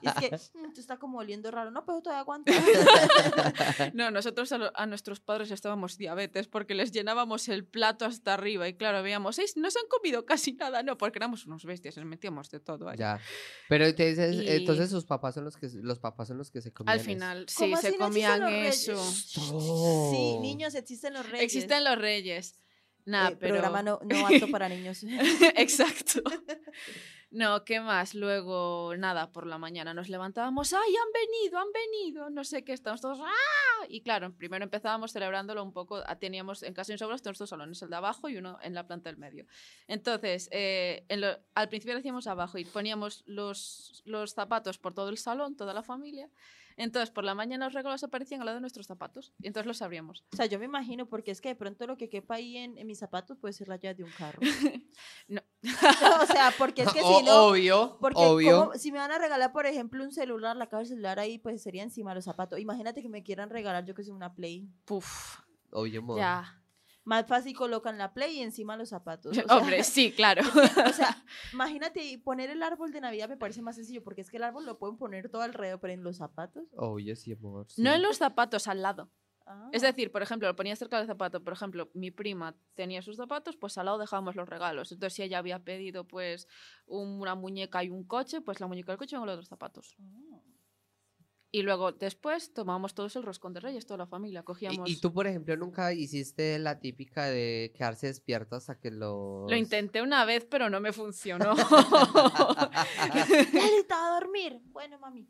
[0.00, 1.70] Y es que "Mm, esto está como oliendo raro.
[1.70, 2.52] No, pero todavía aguanta.
[3.94, 8.34] No, nosotros a, lo- a nuestros padres estábamos diabetes porque les llenábamos el plato hasta
[8.34, 11.64] arriba y claro, veíamos, "Ey, no se han comido casi nada, no, porque éramos unos
[11.64, 12.96] bestias, les metíamos de todo ahí.
[12.98, 13.20] Ya.
[13.68, 16.72] Pero entonces, Y- entonces sus papás son los que los papás son los que se
[16.72, 17.06] comían Al eso.
[17.06, 18.96] final, sí, ¿Cómo se no comían eso.
[19.12, 21.44] Sí, niños, existen los Reyes.
[21.44, 22.58] Existen los reyes.
[23.04, 23.54] Nada, Eh, pero...
[23.54, 25.02] Programa no, no apto para niños.
[25.56, 26.20] Exacto.
[27.34, 28.14] No, ¿qué más?
[28.14, 32.28] Luego, nada, por la mañana nos levantábamos, ¡ay, han venido, han venido!
[32.28, 33.86] No sé qué, estamos todos, ¡ah!
[33.88, 37.80] Y claro, primero empezábamos celebrándolo un poco, ah, teníamos en casa abuelos tenemos dos salones,
[37.80, 39.46] el de abajo y uno en la planta del medio.
[39.88, 44.92] Entonces, eh, en lo- al principio lo hacíamos abajo y poníamos los, los zapatos por
[44.92, 46.28] todo el salón, toda la familia.
[46.76, 49.82] Entonces, por la mañana los regalos aparecían al lado de nuestros zapatos y entonces los
[49.82, 50.24] abríamos.
[50.32, 52.78] O sea, yo me imagino, porque es que de pronto lo que quepa ahí en,
[52.78, 54.40] en mis zapatos puede ser la llave de un carro.
[55.28, 55.40] No.
[56.22, 57.46] o sea, porque es que O- si no...
[57.46, 58.66] obvio, Porque obvio.
[58.66, 61.38] como- si me van a regalar, por ejemplo, un celular, la caja del celular ahí,
[61.38, 62.58] pues sería encima de los zapatos.
[62.58, 64.68] Imagínate que me quieran regalar, yo que sé, una Play.
[64.84, 65.38] Puf,
[65.70, 66.18] Obvio, amor.
[66.18, 66.61] ya.
[67.04, 69.32] Más fácil colocan la Play y encima los zapatos.
[69.32, 70.42] O sea, Hombre, sí, claro.
[70.86, 74.30] o sea, imagínate, y poner el árbol de Navidad me parece más sencillo, porque es
[74.30, 76.64] que el árbol lo pueden poner todo alrededor, pero en los zapatos.
[76.76, 77.66] Obvio, sí, amor.
[77.76, 77.96] No sí.
[77.96, 79.10] en los zapatos, al lado.
[79.44, 79.68] Ah.
[79.72, 81.42] Es decir, por ejemplo, lo ponía cerca del zapato.
[81.42, 84.92] Por ejemplo, mi prima tenía sus zapatos, pues al lado dejábamos los regalos.
[84.92, 86.46] Entonces, si ella había pedido pues
[86.86, 89.48] un- una muñeca y un coche, pues la muñeca y el coche con los otros
[89.48, 89.96] zapatos.
[90.00, 90.31] Ah.
[91.54, 94.42] Y luego después tomábamos todos el roscón de reyes, toda la familia.
[94.42, 94.88] Cogíamos...
[94.88, 99.50] Y, y tú, por ejemplo, nunca hiciste la típica de quedarse despierto hasta que los...
[99.50, 101.54] Lo intenté una vez, pero no me funcionó.
[103.52, 104.60] Lelita, a dormir.
[104.64, 105.28] Bueno, mami.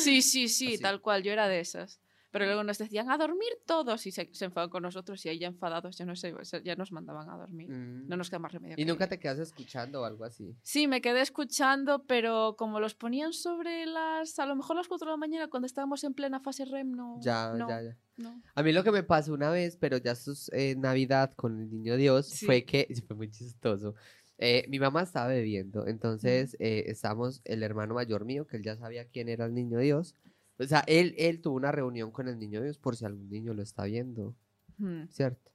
[0.00, 0.78] sí, sí, sí, Así.
[0.82, 1.22] tal cual.
[1.22, 2.00] Yo era de esas.
[2.34, 5.38] Pero luego nos decían a dormir todos y se, se enfadaban con nosotros y ahí
[5.38, 7.70] ya enfadados ya, no sé, ya nos mandaban a dormir.
[7.70, 8.08] Mm.
[8.08, 8.74] No nos queda más remedio.
[8.76, 9.10] Y nunca ir.
[9.10, 10.52] te quedas escuchando o algo así.
[10.62, 15.06] Sí, me quedé escuchando, pero como los ponían sobre las, a lo mejor las 4
[15.06, 17.20] de la mañana cuando estábamos en plena fase REM, no.
[17.22, 17.96] Ya, no, ya, ya.
[18.16, 18.42] no.
[18.52, 21.70] A mí lo que me pasó una vez, pero ya es eh, Navidad con el
[21.70, 22.46] niño Dios, Sí.
[22.46, 23.94] fue que fue muy chistoso.
[24.38, 28.76] Eh, mi mamá estaba bebiendo, entonces eh, estábamos el hermano mayor mío, que él ya
[28.76, 30.16] sabía quién era el niño Dios.
[30.58, 33.54] O sea, él, él tuvo una reunión con el niño Dios por si algún niño
[33.54, 34.34] lo está viendo,
[34.78, 35.04] Hmm.
[35.08, 35.50] ¿cierto?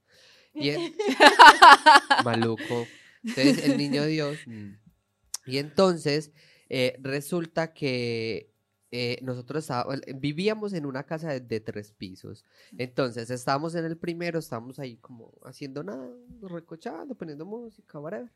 [0.53, 0.93] Y en-
[2.25, 2.85] maluco.
[3.23, 4.37] Entonces, el niño Dios.
[4.47, 4.69] mm.
[5.45, 6.31] Y entonces,
[6.69, 8.53] eh, resulta que
[8.91, 12.43] eh, nosotros estábamos- vivíamos en una casa de, de tres pisos.
[12.77, 16.09] Entonces, estábamos en el primero, estábamos ahí como haciendo nada,
[16.41, 18.31] recochando, poniendo música, whatever.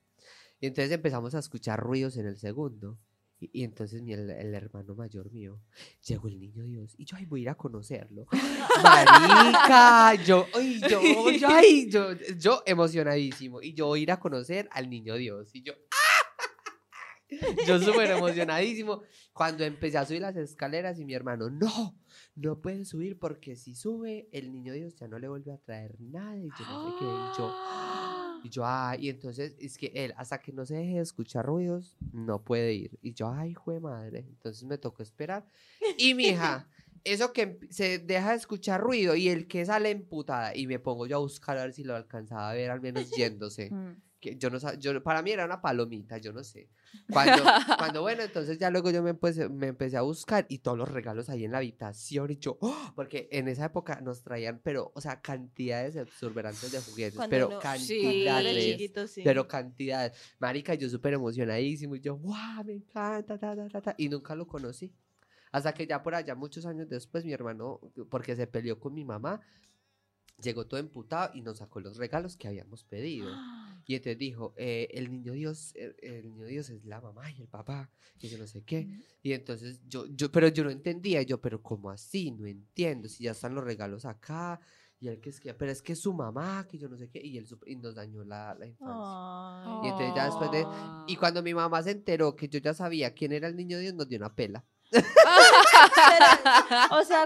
[0.60, 2.98] Y entonces empezamos a escuchar ruidos en el segundo.
[3.44, 5.60] Y, y entonces mi, el, el hermano mayor mío,
[6.08, 8.26] llegó el niño Dios y yo, ay, voy a ir a conocerlo.
[8.84, 11.02] Marica, yo, ay, yo,
[11.38, 13.62] yo, ay, yo, yo emocionadísimo.
[13.62, 15.50] Y yo voy a ir a conocer al niño Dios.
[15.54, 15.74] Y yo,
[17.68, 19.02] yo súper emocionadísimo.
[19.34, 22.00] Cuando empecé a subir las escaleras y mi hermano, no,
[22.36, 26.00] no pueden subir porque si sube, el niño Dios ya no le vuelve a traer
[26.00, 26.38] nada.
[26.38, 27.06] Y yo no sé qué.
[27.06, 27.54] Y yo,
[28.44, 31.46] y yo, ay, y entonces es que él, hasta que no se deje de escuchar
[31.46, 33.00] ruidos, no puede ir.
[33.02, 34.26] Y yo, ay, hijo de madre.
[34.28, 35.48] Entonces me tocó esperar.
[35.98, 36.68] Y mi hija,
[37.06, 41.08] eso que se deja de escuchar ruido y el que sale emputada y me pongo
[41.08, 43.72] yo a buscar a ver si lo alcanzaba a ver al menos yéndose.
[44.24, 46.70] Que yo no yo para mí era una palomita, yo no sé.
[47.12, 47.44] Cuando,
[47.78, 50.90] cuando bueno, entonces ya luego yo me empecé, me empecé a buscar y todos los
[50.90, 52.94] regalos ahí en la habitación y yo, ¡oh!
[52.96, 57.50] porque en esa época nos traían, pero, o sea, cantidades exorbitantes de juguetes, Cuando pero
[57.76, 58.00] Sí.
[58.06, 58.66] Era cantidades.
[58.66, 59.22] chiquito, sí.
[59.26, 60.18] Pero cantidades.
[60.40, 61.96] Marica, yo súper emocionadísimo.
[61.98, 62.64] Y yo, ¡guau!
[62.64, 64.94] Me encanta, ta, ta, ta, ta", Y nunca lo conocí.
[65.52, 69.04] Hasta que ya por allá, muchos años después, mi hermano, porque se peleó con mi
[69.04, 69.42] mamá,
[70.42, 73.30] llegó todo emputado y nos sacó los regalos que habíamos pedido.
[73.86, 77.42] Y entonces dijo, eh, el niño Dios, el, el niño Dios es la mamá y
[77.42, 78.88] el papá, y yo no sé qué.
[79.22, 82.32] Y entonces yo, yo, pero yo no entendía, yo, pero ¿cómo así?
[82.32, 84.62] No entiendo, si ya están los regalos acá.
[85.02, 87.10] Y él que es que, pero es que es su mamá, que yo no sé
[87.10, 88.96] qué, y él y nos dañó la, la infancia.
[88.96, 89.80] Ay.
[89.84, 90.66] Y entonces ya después de-.
[91.08, 93.94] Y cuando mi mamá se enteró que yo ya sabía quién era el niño Dios,
[93.94, 94.66] nos dio una pela.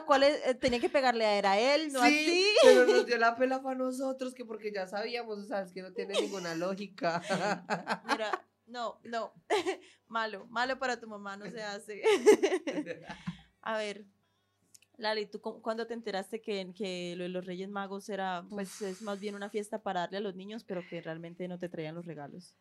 [0.06, 0.46] ¿cuál es?
[0.46, 2.46] Eh, Tenía que pegarle a era él, no así.
[2.64, 5.72] pero nos dio la pela fue a nosotros, que porque ya sabíamos, o sea, es
[5.72, 7.22] que no tiene ninguna lógica.
[8.06, 9.34] Mira, no, no.
[10.08, 12.02] malo, malo para tu mamá, no se hace.
[13.62, 14.06] A ver,
[14.98, 18.82] Lali, ¿tú cu- cuándo te enteraste que, que lo de los Reyes Magos era, pues,
[18.82, 21.70] es más bien una fiesta para darle a los niños, pero que realmente no te
[21.70, 22.56] traían los regalos?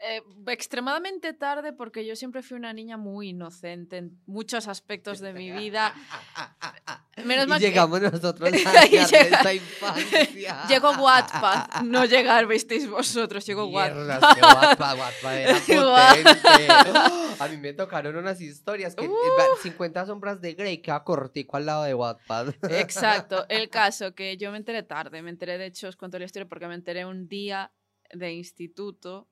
[0.00, 5.32] Eh, extremadamente tarde porque yo siempre fui una niña muy inocente en muchos aspectos de
[5.32, 5.92] mi vida.
[7.24, 10.64] Menos y mal que- llegamos nosotros a llega- infancia.
[10.68, 14.34] Llegó Wattpad, no llegar, visteis vosotros, llegó Wattpad.
[14.36, 16.68] Que Wattpad, Wattpad era potente.
[17.40, 21.56] A mí me tocaron unas historias que eh, va- 50 sombras de Grey queda cortico
[21.56, 22.54] al lado de Wattpad.
[22.70, 26.24] Exacto, el caso que yo me enteré tarde, me enteré, de hecho, os cuento la
[26.24, 27.72] historia porque me enteré un día
[28.12, 29.28] de instituto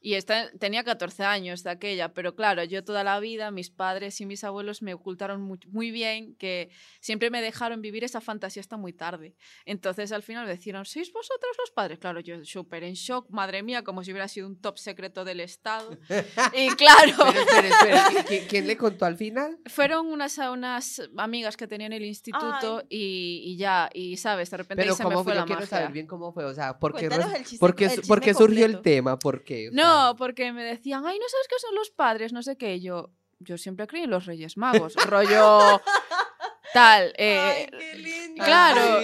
[0.00, 4.20] y esta, tenía 14 años de aquella, pero claro, yo toda la vida, mis padres
[4.20, 8.60] y mis abuelos me ocultaron muy, muy bien que siempre me dejaron vivir esa fantasía
[8.60, 9.34] hasta muy tarde.
[9.64, 11.98] Entonces al final me decían, ¿sois vosotros los padres?
[11.98, 15.40] Claro, yo súper en shock, madre mía, como si hubiera sido un top secreto del
[15.40, 15.96] Estado.
[16.54, 17.12] y claro...
[17.18, 19.58] Pero espera, espera, ¿qui- qui- ¿quién le contó al final?
[19.66, 24.56] Fueron unas, unas amigas que tenían en el instituto y, y ya, y sabes, de
[24.58, 25.78] repente ahí Pero se me cómo fue fue, yo la quiero magia.
[25.78, 27.90] saber bien cómo fue, o sea, ¿por qué, Cuéntanos res- el chiste- por qué el
[27.90, 29.18] su- chisme por qué surgió el tema?
[29.18, 29.68] ¿Por qué?
[29.68, 29.85] O sea, No,
[30.18, 32.32] porque me decían, ay, ¿no sabes qué son los padres?
[32.32, 32.76] No sé qué.
[32.76, 34.94] Y yo, yo siempre creí en los Reyes Magos.
[35.06, 35.80] rollo
[36.72, 37.12] tal.
[37.16, 38.44] eh, Ay, qué lindo.
[38.44, 39.00] claro.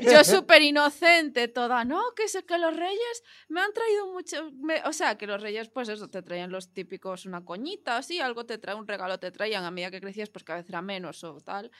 [0.00, 4.82] yo súper inocente toda, no, que sé que los reyes me han traído mucho, me-
[4.86, 8.46] o sea, que los reyes pues eso, te traían los típicos, una coñita, así, algo
[8.46, 11.22] te trae, un regalo te traían, a medida que crecías pues cada vez era menos
[11.24, 11.70] o tal.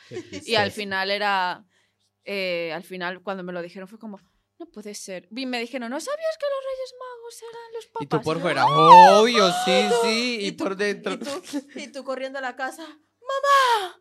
[0.44, 1.64] Y al final era.
[2.24, 4.18] eh, al final, cuando me lo dijeron, fue como.
[4.58, 5.26] No puede ser.
[5.34, 8.02] Y me dijeron, ¿no sabías que los Reyes Magos eran los papás?
[8.02, 11.12] Y tú por fuera, obvio, sí, sí, y, Y tú- por dentro.
[11.14, 11.32] Y tú,
[11.76, 14.00] y tú corriendo a la casa, mamá,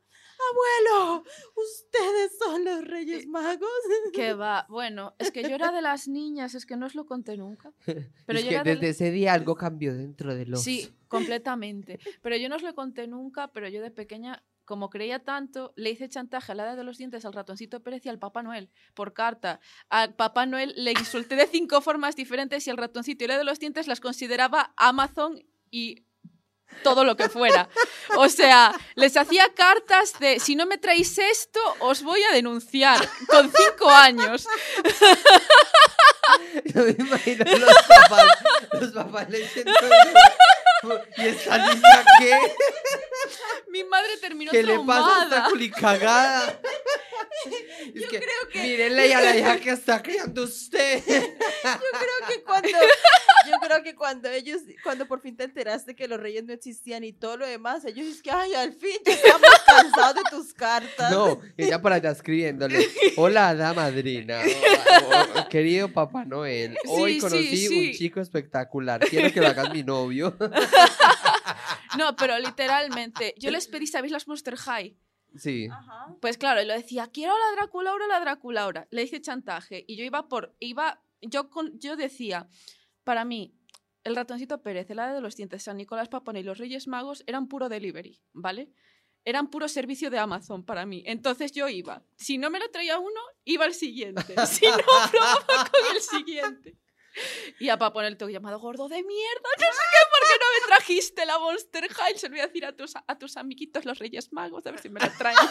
[0.52, 1.24] abuelo,
[1.56, 3.70] ustedes son los Reyes Magos.
[4.14, 4.66] Que va.
[4.70, 7.72] Bueno, es que yo era de las niñas, es que no os lo conté nunca.
[8.26, 10.62] Pero es yo que era de desde ese día algo cambió dentro de los...
[10.62, 12.00] Sí, completamente.
[12.22, 15.92] Pero yo no os lo conté nunca, pero yo de pequeña, como creía tanto, le
[15.92, 18.70] hice chantaje a la edad de los dientes al ratoncito Pérez y al Papá Noel
[18.94, 19.60] por carta.
[19.90, 23.44] Al Papá Noel le insulté de cinco formas diferentes y el ratoncito y la de
[23.44, 26.06] los dientes las consideraba Amazon y
[26.82, 27.70] todo lo que fuera.
[28.18, 33.08] O sea, les hacía cartas de si no me traéis esto, os voy a denunciar
[33.28, 34.48] con cinco años.
[36.66, 38.28] Yo me imagino los papás,
[38.80, 39.40] los papás le
[41.18, 42.38] ¿Y esta niña qué?
[43.70, 45.50] Mi madre terminó ¿Qué le pasa a esta traumada.
[45.50, 46.60] culicagada?
[47.94, 48.22] Es que,
[48.54, 51.02] mírenle a la hija que está criando usted.
[51.06, 51.20] Yo
[52.00, 56.20] creo que cuando, yo creo que cuando ellos, cuando por fin te enteraste que los
[56.20, 59.50] reyes no existían y todo lo demás, ellos dicen que, ay, al fin ya estamos
[59.66, 61.12] cansados de tus cartas.
[61.12, 62.88] No, ella por allá escribiéndole.
[63.18, 64.42] Hola, hada madrina.
[65.04, 66.78] O- o- querido Papá Noel.
[66.88, 67.88] Hoy Sí, sí, conocí sí.
[67.90, 69.02] un chico espectacular.
[69.02, 70.36] Quiero que lo hagas mi novio.
[71.98, 74.98] No, pero literalmente, yo les pedí, ¿sabéis las Monster High?
[75.36, 75.68] Sí.
[75.72, 76.16] Ajá.
[76.22, 78.88] Pues claro, y lo decía, quiero la Draculaura, la Draculaura.
[78.92, 82.48] Le hice chantaje y yo iba por, iba, yo, con, yo decía,
[83.04, 83.56] para mí,
[84.04, 87.24] el ratoncito Pérez, el hada de los dientes, San Nicolás Papón y los Reyes Magos
[87.26, 88.72] eran puro delivery, ¿vale?
[89.26, 91.04] Eran puro servicio de Amazon para mí.
[91.06, 92.04] Entonces yo iba.
[92.18, 94.36] Si no me lo traía uno, iba al siguiente.
[94.48, 96.78] Si no, probaba con el siguiente.
[97.60, 100.46] Y a Papón el tengo llamado gordo de mierda, no sé qué, ¿por qué no
[100.54, 102.18] me trajiste la Monster High?
[102.18, 104.80] Se lo voy a decir a tus, a tus amiguitos los Reyes Magos, a ver
[104.82, 105.38] si me la traen.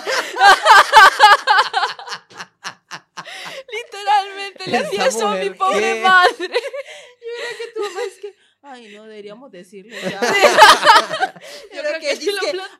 [3.73, 6.03] Literalmente le hacía eso a mi pobre ¿qué?
[6.03, 6.49] madre.
[6.49, 10.21] que tu mamá es que, ay, no, deberíamos decirle ya.
[10.21, 10.29] Yo
[11.75, 12.31] Yo creo que que sí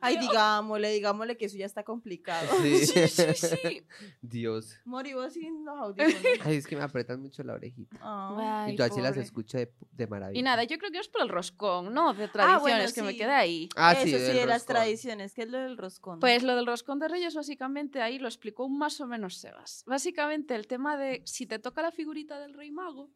[0.01, 2.47] ay, digámosle, digámosle que eso ya está complicado.
[2.61, 2.73] Sí.
[2.93, 3.85] Sí, sí, sí.
[4.21, 4.79] Dios.
[4.85, 6.21] Mori, vos sin los audífonos.
[6.45, 7.97] Ay, es que me apretan mucho la orejita.
[8.01, 8.63] Ah.
[8.65, 10.39] Ay, y yo así las escucho de, de maravilla.
[10.39, 12.13] Y nada, yo creo que es por el roscón, ¿no?
[12.13, 13.17] De tradiciones bueno, que me sí.
[13.17, 13.69] queda ahí.
[13.75, 14.75] Ah, Eso sí, de las roscón.
[14.75, 16.19] tradiciones, que es lo del roscón.
[16.19, 19.83] Pues lo del roscón de Reyes, básicamente ahí lo explicó más o menos Sebas.
[19.85, 23.09] Básicamente el tema de si te toca la figurita del Rey Mago,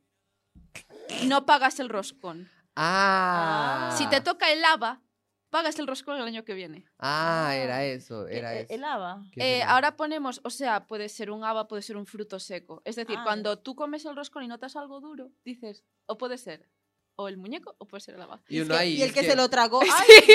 [1.26, 2.50] no pagas el roscón.
[2.80, 3.94] Ah.
[3.98, 5.02] Si te toca el lava,
[5.50, 6.86] pagas el roscón el año que viene.
[7.00, 8.74] Ah, era eso, ¿Qué- era eh, eso.
[8.74, 9.24] El haba.
[9.32, 12.82] ¿Qué Eh, ahora ponemos, o sea, puede ser un haba, puede ser un fruto seco.
[12.86, 16.38] Es decir, Ah, cuando tú comes el roscón y notas algo duro, dices, o puede
[16.38, 16.70] ser
[17.20, 18.44] o el muñeco o puede ser el haba.
[18.48, 18.94] Y Es uno que- ahí.
[18.94, 19.82] y el es que, se lo tragó.
[19.82, 19.88] Sí,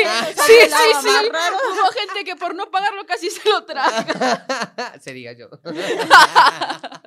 [0.04, 1.28] ¡Ay, sí, sí, sí.
[1.30, 1.56] raro!
[1.72, 4.98] Hubo gente que por no pagarlo casi se lo traga.
[5.00, 5.48] Sería yo.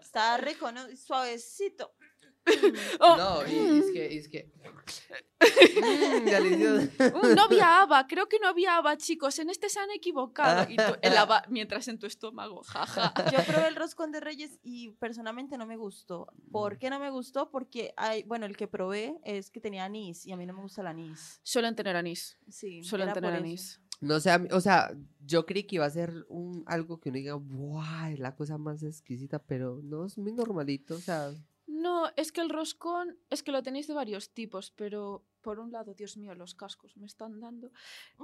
[0.01, 0.81] Está rico, ¿no?
[0.95, 1.93] Suavecito.
[2.99, 4.51] Oh, No, y es que, es que.
[5.39, 5.45] Mm,
[7.35, 9.37] no había haba, creo que no había haba, chicos.
[9.39, 10.69] En este se han equivocado.
[10.69, 13.13] Y tú, el haba, mientras en tu estómago, jaja.
[13.31, 16.27] Yo probé el roscón de Reyes y personalmente no me gustó.
[16.35, 16.51] Mm.
[16.51, 17.49] ¿Por qué no me gustó?
[17.49, 20.61] Porque hay, bueno, el que probé es que tenía anís y a mí no me
[20.61, 21.39] gusta el anís.
[21.43, 22.37] Suelen tener anís.
[22.49, 23.81] Sí, Suelen tener anís.
[24.01, 24.93] No sé, o sea,
[25.25, 28.11] yo creí que iba a ser un, algo que uno diga, ¡guau!
[28.11, 31.31] Es la cosa más exquisita, pero no, es muy normalito, o sea.
[31.67, 35.71] No, es que el roscón, es que lo tenéis de varios tipos, pero por un
[35.71, 37.71] lado, Dios mío, los cascos me están dando.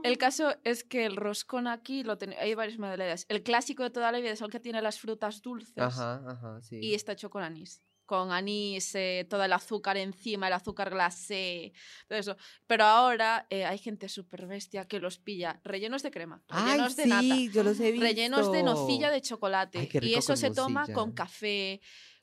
[0.03, 3.25] El caso es que el roscón aquí lo ten- hay varias modalidades.
[3.29, 6.61] El clásico de toda la vida es el que tiene las frutas dulces Ajá, ajá,
[6.61, 6.77] sí.
[6.81, 7.81] y está hecho con anís.
[8.05, 11.71] Con anís, eh, todo el azúcar encima, el azúcar glacé,
[12.07, 12.35] todo eso.
[12.67, 16.95] Pero ahora eh, hay gente súper bestia que los pilla rellenos de crema, Ay, rellenos
[16.95, 18.05] de sí, nata, yo los he visto.
[18.05, 19.79] rellenos de nocilla de chocolate.
[19.79, 21.79] Ay, y eso se toma con café,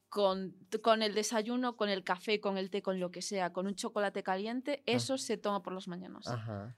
[0.09, 3.67] con, con el desayuno, con el café, con el té, con lo que sea, con
[3.67, 4.83] un chocolate caliente.
[4.87, 6.27] Eso se toma por las mañanas.
[6.27, 6.75] Ajá.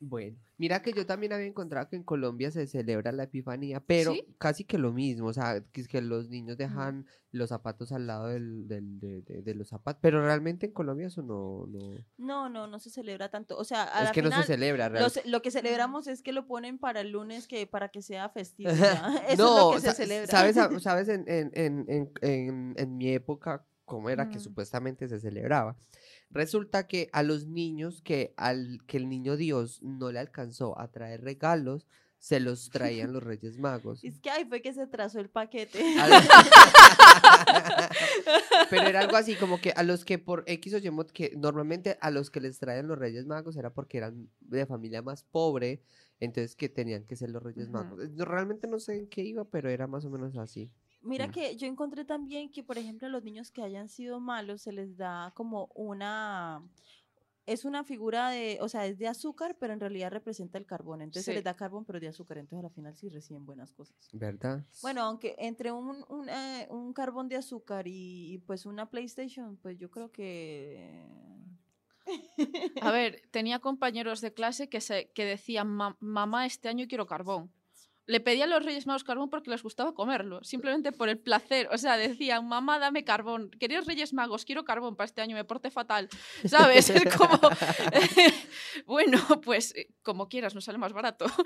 [0.00, 4.12] Bueno, mira que yo también había encontrado que en Colombia se celebra la Epifanía, pero
[4.12, 4.24] ¿Sí?
[4.38, 8.06] casi que lo mismo, o sea, que es que los niños dejan los zapatos al
[8.06, 11.96] lado del, del- de, de- de los zapatos, pero realmente en Colombia eso no, no,
[12.16, 13.56] No, no, no se celebra tanto.
[13.58, 15.20] O sea, a es la que no se celebra lo, realmente.
[15.22, 18.28] ce- lo que celebramos es que lo ponen para el lunes que para que sea
[18.28, 18.70] festivo.
[19.28, 20.26] Eso no, es lo que se celebra.
[20.28, 25.76] sabes, sabes en, en, en, en, mi época cómo era que supuestamente se celebraba.
[26.30, 30.90] Resulta que a los niños que al que el niño Dios no le alcanzó a
[30.90, 31.86] traer regalos,
[32.18, 34.02] se los traían los Reyes Magos.
[34.02, 35.78] Es que ahí fue que se trazó el paquete.
[38.70, 41.96] Pero era algo así como que a los que por X o Y que normalmente
[42.00, 45.82] a los que les traían los Reyes Magos era porque eran de familia más pobre,
[46.20, 47.68] entonces que tenían que ser los Reyes.
[47.68, 48.10] Magos.
[48.10, 50.70] No- realmente no sé en qué iba, pero era más o menos así.
[51.08, 54.62] Mira que yo encontré también que, por ejemplo, a los niños que hayan sido malos
[54.62, 56.62] se les da como una...
[57.46, 61.00] Es una figura de, o sea, es de azúcar, pero en realidad representa el carbón.
[61.00, 62.36] Entonces se les da carbón, pero de azúcar.
[62.36, 63.96] Entonces al final sí reciben buenas cosas.
[64.12, 64.62] ¿Verdad?
[64.82, 69.56] Bueno, aunque entre un, un, eh, un carbón de azúcar y, y, pues una PlayStation,
[69.56, 71.06] pues yo creo que...
[72.82, 77.06] A ver, tenía compañeros de clase que, se, que decían, "Ma- mamá, este año quiero
[77.06, 77.50] carbón.
[78.08, 81.68] Le pedían a los Reyes Magos carbón porque les gustaba comerlo, simplemente por el placer.
[81.72, 83.50] O sea, decían, mamá, dame carbón.
[83.60, 86.08] Queridos Reyes Magos, quiero carbón para este año, me porté fatal.
[86.46, 86.88] ¿Sabes?
[86.88, 87.38] Es como,
[88.86, 91.26] bueno, pues eh, como quieras, nos sale más barato.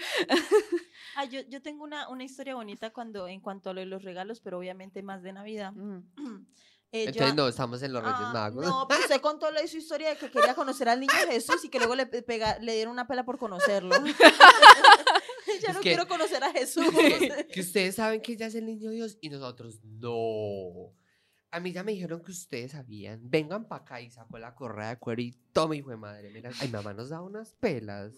[1.14, 4.02] Ah, yo, yo tengo una, una historia bonita cuando, en cuanto a lo de los
[4.02, 5.72] regalos, pero obviamente más de Navidad.
[5.72, 5.98] Mm.
[6.94, 8.66] Eh, yo Entonces a- no, estamos en los Reyes Ah, Magos.
[8.66, 11.70] No, pues usted contó la, su historia de que quería conocer al niño Jesús y
[11.70, 13.96] que luego le, pe- pega- le dieron una pela por conocerlo.
[15.62, 16.84] ya Es no que- quiero conocer a Jesús.
[17.52, 20.94] que, ustedes saben que ya es el niño Dios y nosotros no.
[21.50, 23.28] A mí ya me dijeron que ustedes sabían.
[23.28, 26.30] Vengan para acá y sacó la correa de cuero y tome, hijo de madre.
[26.30, 28.14] Mira, ay, mamá nos da unas pelas.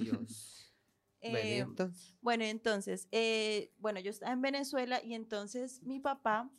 [0.00, 0.72] Dios.
[1.20, 2.14] Bueno, Eh, entonces.
[2.20, 6.50] Bueno, entonces, eh, bueno, yo estaba en Venezuela y entonces mi papá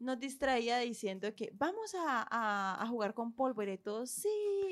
[0.00, 3.32] nos distraía diciendo que vamos a, a- a jugar con
[3.78, 4.28] todo, sí,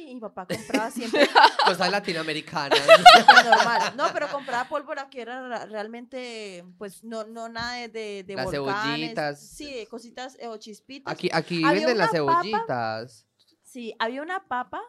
[0.09, 1.27] y mi papá compraba siempre
[1.65, 2.81] Cosas latinoamericanas.
[3.45, 8.25] normal, no, pero compraba pólvora que era ra- realmente, pues, no, no nada de, de,
[8.25, 9.41] de Las volcanes, cebollitas.
[9.41, 12.17] sí, cositas eh, o chispitas, Aquí, aquí Había venden las papa.
[12.19, 13.27] cebollitas.
[13.63, 14.83] sí, había una papa,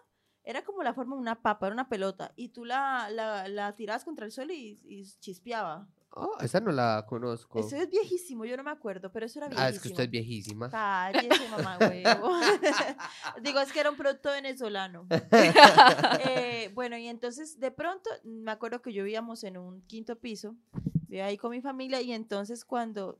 [0.43, 3.75] era como la forma de una papa, era una pelota, y tú la, la, la
[3.75, 5.87] tirabas contra el suelo y, y chispeaba.
[6.15, 7.59] Oh, esa no la conozco.
[7.59, 9.75] Eso es viejísimo, yo no me acuerdo, pero eso era ah, viejísimo.
[9.75, 10.69] es que usted es viejísima.
[10.69, 12.29] Cállese, mamá huevo.
[13.41, 15.07] Digo, es que era un producto venezolano.
[16.25, 20.55] Eh, bueno, y entonces de pronto, me acuerdo que yo vivíamos en un quinto piso,
[21.07, 23.17] vivía ahí con mi familia, y entonces cuando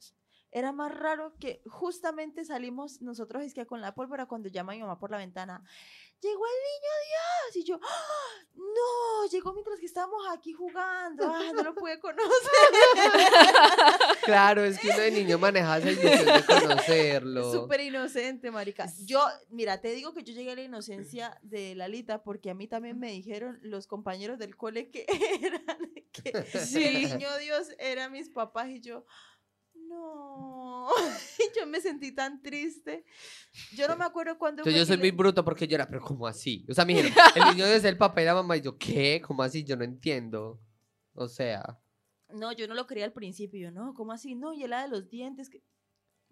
[0.51, 4.81] era más raro que justamente salimos nosotros es que con la pólvora cuando llama mi
[4.81, 5.63] mamá por la ventana,
[6.24, 7.55] llegó el niño Dios.
[7.57, 8.30] Y yo, ¡Ah!
[8.55, 11.24] no, llegó mientras que estábamos aquí jugando.
[11.34, 12.24] Ah, no lo pude conocer.
[14.24, 17.51] Claro, es que uno de niño maneja esa ilusión de conocerlo.
[17.51, 18.88] Súper inocente, marica.
[19.05, 22.67] Yo, mira, te digo que yo llegué a la inocencia de Lalita porque a mí
[22.67, 25.05] también me dijeron los compañeros del cole que
[25.41, 25.78] eran,
[26.13, 26.84] que Sí.
[26.84, 29.05] el niño Dios era mis papás y yo,
[29.93, 30.87] no,
[31.59, 33.05] yo me sentí tan triste.
[33.75, 36.01] Yo no me acuerdo cuándo Entonces yo soy le- muy bruto porque yo era, pero
[36.01, 36.65] ¿cómo así?
[36.69, 38.57] O sea, me dijeron, el niño debe ser el papá y la mamá.
[38.57, 39.21] Y yo, ¿qué?
[39.25, 39.63] ¿Cómo así?
[39.63, 40.59] Yo no entiendo.
[41.13, 41.79] O sea,
[42.29, 43.59] No, yo no lo creía al principio.
[43.59, 44.35] Yo, no, ¿cómo así?
[44.35, 45.49] No, y el de los dientes.
[45.49, 45.61] que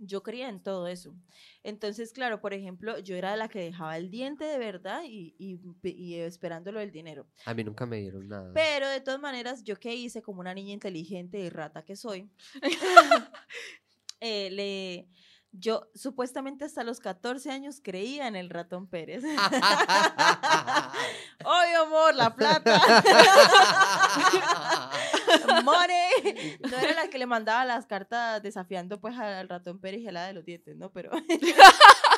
[0.03, 1.15] Yo creía en todo eso.
[1.63, 5.59] Entonces, claro, por ejemplo, yo era la que dejaba el diente de verdad y, y,
[5.83, 7.27] y esperándolo del dinero.
[7.45, 8.51] a mí nunca me dieron nada.
[8.53, 12.29] Pero de todas maneras, yo qué hice como una niña inteligente y rata que soy,
[14.19, 15.07] eh, le,
[15.53, 19.23] yo supuestamente hasta los 14 años creía en el ratón Pérez.
[21.45, 22.81] ¡Ay, amor, la plata!
[25.63, 26.57] ¡Money!
[26.69, 30.11] No era la que le mandaba las cartas desafiando pues al ratón Pérez y a
[30.11, 30.91] la de los dientes, ¿no?
[30.91, 31.11] Pero...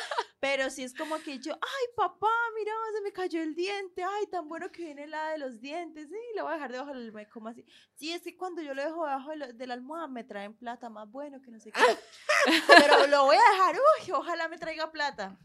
[0.46, 2.28] Pero sí es como que yo, ay papá,
[2.58, 6.08] mira, se me cayó el diente, ay, tan bueno que viene la de los dientes,
[6.10, 7.64] sí, lo voy a dejar debajo del almohada, como así.
[7.94, 10.52] Sí, es que cuando yo lo dejo debajo de, lo- de la almohada me traen
[10.54, 11.80] plata más bueno que no sé qué.
[12.68, 15.38] Pero lo voy a dejar, uy, ojalá me traiga plata.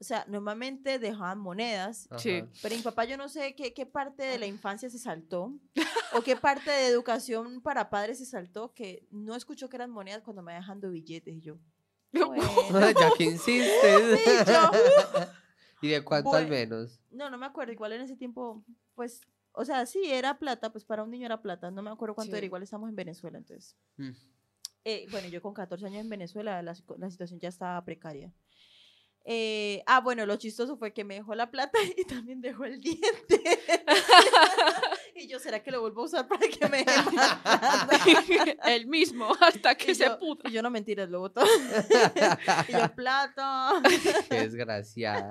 [0.00, 2.42] O sea, normalmente dejaban monedas, Sí.
[2.60, 5.52] Pero mi papá yo no sé qué, qué parte de la infancia se saltó
[6.14, 10.22] o qué parte de educación para padres se saltó que no escuchó que eran monedas
[10.22, 11.56] cuando me dejando billetes y yo.
[12.26, 12.90] Bueno.
[13.00, 14.20] ya que insistes.
[15.80, 17.00] ¿Y de cuánto al menos?
[17.10, 17.72] No, no me acuerdo.
[17.72, 18.62] Igual en ese tiempo,
[18.94, 21.70] pues, o sea, sí, era plata, pues para un niño era plata.
[21.70, 22.38] No me acuerdo cuánto Sí.
[22.38, 22.46] era.
[22.46, 23.76] Igual estamos en Venezuela, entonces.
[23.96, 24.10] Mm.
[24.84, 28.32] Eh, bueno, yo con 14 años en Venezuela, la situación ya estaba precaria.
[29.24, 32.80] Eh, ah, bueno, lo chistoso fue que me dejó la plata y también dejó el
[32.80, 33.42] diente.
[35.22, 36.84] Y yo, ¿será que lo vuelvo a usar para que me?
[38.74, 40.18] El mismo, hasta que Y se yo-.
[40.44, 41.42] Y yo no mentiras, lo boto.
[42.68, 43.80] y yo, plata.
[44.28, 45.30] Qué desgraciada.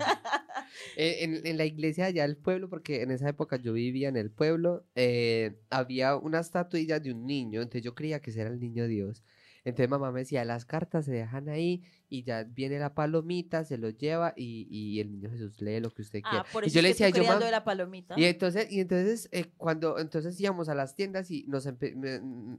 [0.96, 4.18] Eh, en, en la iglesia allá del pueblo, porque en esa época yo vivía en
[4.18, 8.50] el pueblo, eh, había una estatuilla de un niño, entonces yo creía que ese era
[8.50, 9.24] el niño Dios.
[9.64, 13.78] Entonces mamá me decía, las cartas se dejan ahí y ya viene la palomita, se
[13.78, 16.40] lo lleva y, y el niño Jesús lee lo que usted quiera.
[16.42, 18.16] Ah, por y yo es le que decía, yo, creías lo "Mam, de la palomita.
[18.18, 21.68] y entonces, y entonces eh, cuando entonces íbamos a las tiendas y nos,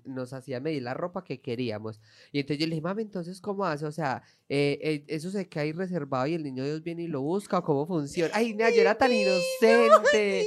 [0.05, 2.01] nos hacía medir la ropa que queríamos.
[2.31, 3.85] Y entonces yo le dije, mami, entonces, ¿cómo hace?
[3.85, 7.09] O sea, eh, eh, eso se queda ahí reservado y el niño Dios viene y
[7.09, 8.33] lo busca, ¿o ¿cómo funciona?
[8.35, 10.47] Ay, nena, yo era tan inocente.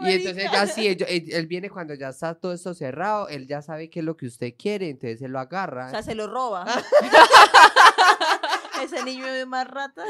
[0.00, 3.46] Y entonces ya sí, él, él- él viene cuando ya está todo esto cerrado, él
[3.46, 5.88] ya sabe qué es lo que usted quiere, entonces él lo agarra.
[5.88, 6.66] O sea, se lo roba.
[8.82, 10.02] Ese niño es más rata.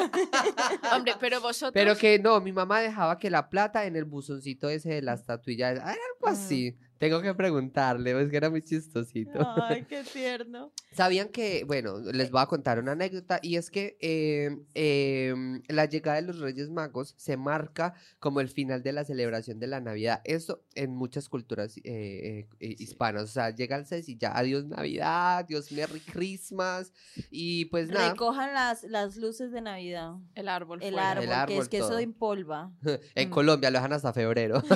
[0.94, 1.72] Hombre, pero vosotros.
[1.74, 5.14] Pero que no, mi mamá dejaba que la plata en el buzoncito ese de la
[5.14, 6.30] estatuilla, era algo Ah.
[6.30, 6.76] así.
[7.00, 9.38] Tengo que preguntarle, es que era muy chistosito.
[9.62, 10.70] Ay, qué tierno.
[10.92, 15.86] Sabían que, bueno, les voy a contar una anécdota y es que eh, em, la
[15.86, 19.80] llegada de los Reyes Magos se marca como el final de la celebración de la
[19.80, 20.20] Navidad.
[20.24, 23.22] Eso en muchas culturas eh, eh, hispanas.
[23.22, 26.92] O sea, llega el 6 y ya, adiós Navidad, Dios Merry Christmas
[27.30, 28.10] y pues nada.
[28.10, 30.16] Recojan las, las luces de Navidad.
[30.34, 30.82] El árbol.
[30.82, 31.12] El fuera.
[31.12, 32.72] árbol, El que es que eso empolva.
[33.14, 33.32] En Mm.
[33.32, 34.62] Colombia lo dejan hasta febrero.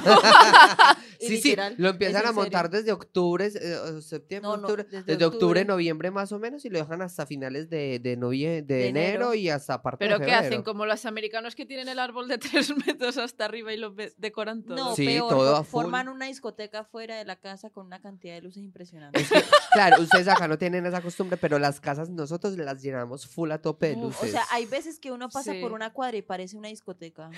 [1.20, 2.78] Sí, sí, literal, lo ¿es empiezan a montar serio?
[2.78, 5.64] desde octubre, eh, septiembre, No, no, octubre, desde desde, octubre, octubre.
[5.64, 9.14] noviembre más o menos y lo dejan hasta finales de, de, novie- de, De enero.
[9.32, 9.34] enero.
[9.34, 10.62] y hasta parte Pero de ¿qué hacen?
[10.62, 14.62] Como los americanos que tienen el árbol de tres metros hasta arriba y lo decoran
[14.62, 14.76] todo.
[14.76, 18.34] No, Sí, peor, todo a forman una discoteca fuera de la casa con una cantidad
[18.34, 19.22] de luces impresionantes.
[19.22, 19.42] Es que,
[19.72, 23.58] claro, ustedes acá no tienen esa costumbre, pero las casas nosotros las llenamos full a
[23.60, 24.28] tope de Uf, luces.
[24.28, 25.60] O sea, hay veces que uno pasa Sí.
[25.60, 27.30] por una cuadra y parece una discoteca.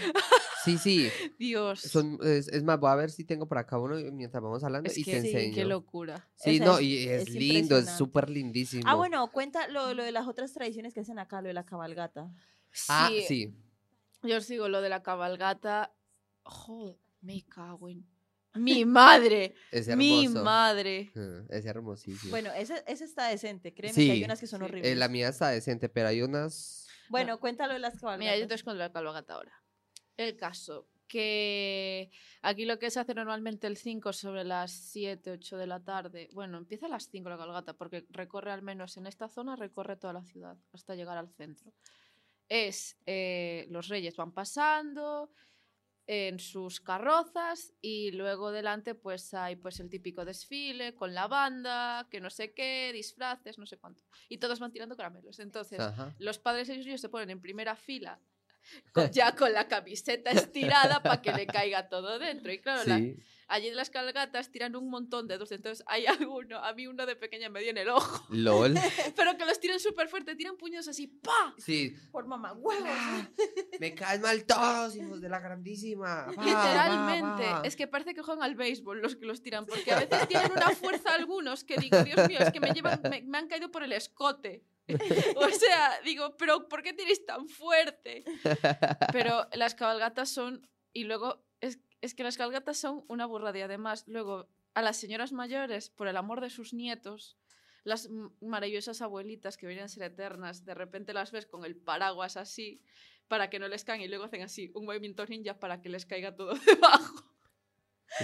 [0.65, 1.09] Sí, sí.
[1.39, 1.81] Dios.
[1.81, 4.89] Son, es, es más, voy a ver si tengo por acá uno mientras vamos hablando
[4.91, 5.55] es y que te sí, enseño.
[5.55, 6.29] qué locura.
[6.35, 8.83] Sí, O sea, no, y es, es lindo, es súper lindísimo.
[8.87, 11.65] Ah, bueno, cuenta lo, lo de las otras tradiciones que hacen acá, lo de la
[11.65, 12.31] cabalgata.
[12.89, 13.55] Ah, Sí, sí.
[14.23, 15.95] Yo os digo lo de la cabalgata.
[16.43, 18.07] Joder, me cago en.
[18.55, 19.55] Mi madre.
[19.71, 20.45] Es mi hermoso.
[20.45, 21.13] madre.
[21.17, 22.31] Ah, Es hermosísimo.
[22.31, 24.65] Bueno, ese, ese está decente, créeme Sí, que hay unas que son sí.
[24.65, 24.91] Horribles.
[24.93, 26.87] Eh, la mía está decente, pero hay unas...
[27.11, 28.19] Bueno, cuéntalo de las cabalgatas.
[28.19, 29.53] Mira, yo te cuento la cabalgata ahora.
[30.17, 32.11] El caso, que
[32.43, 36.29] aquí lo que se hace normalmente el 5 sobre las 7, 8 de la tarde.
[36.33, 39.97] Bueno, empieza a las 5 la cabalgata, porque recorre al menos en esta zona, recorre
[39.97, 41.73] toda la ciudad hasta llegar al centro.
[42.49, 45.31] Es, eh, los reyes van pasando
[46.07, 52.07] en sus carrozas y luego delante pues hay pues el típico desfile con la banda,
[52.11, 54.05] que no sé qué, disfraces, no sé cuánto.
[54.29, 55.41] Y todos van tirando caramelos.
[55.41, 56.15] Entonces, Ajá.
[56.19, 58.21] los padres y los niños se ponen en primera fila
[58.93, 62.53] con- ya con la camiseta estirada para que le caiga todo dentro.
[62.53, 63.17] Y claro, la- Sí.
[63.49, 67.15] allí las cabalgatas tiran un montón de dedos, entonces hay alguno, a mí uno de
[67.15, 68.75] pequeña me dio en el ojo, LOL.
[69.17, 71.55] pero que los tiran súper fuerte, tiran puños así, ¡pa!
[71.59, 71.95] Sí.
[72.11, 72.89] Por mamá huevos.
[72.91, 73.29] Ah,
[73.81, 76.27] Me caen mal todos, hijos de la grandísima.
[76.31, 77.67] Literalmente, va, va.
[77.67, 80.51] es que parece que juegan al béisbol los que los tiran, porque a veces tienen
[80.53, 83.71] una fuerza algunos que digo, Dios mío, es que me llevan, me, me han caído
[83.71, 84.65] por el escote.
[85.37, 88.25] o sea, digo, pero ¿por qué tiréis tan fuerte?
[89.13, 93.63] Pero las cabalgatas son, y luego, es, es que las cabalgatas son una burrada y
[93.63, 97.37] además, luego, a las señoras mayores, por el amor de sus nietos,
[97.85, 98.09] las
[98.41, 102.83] maravillosas abuelitas que vienen a ser eternas, de repente las ves con el paraguas así,
[103.29, 106.07] para que no les caigan y luego hacen así un movimiento ninja para que les
[106.07, 107.25] caiga todo debajo.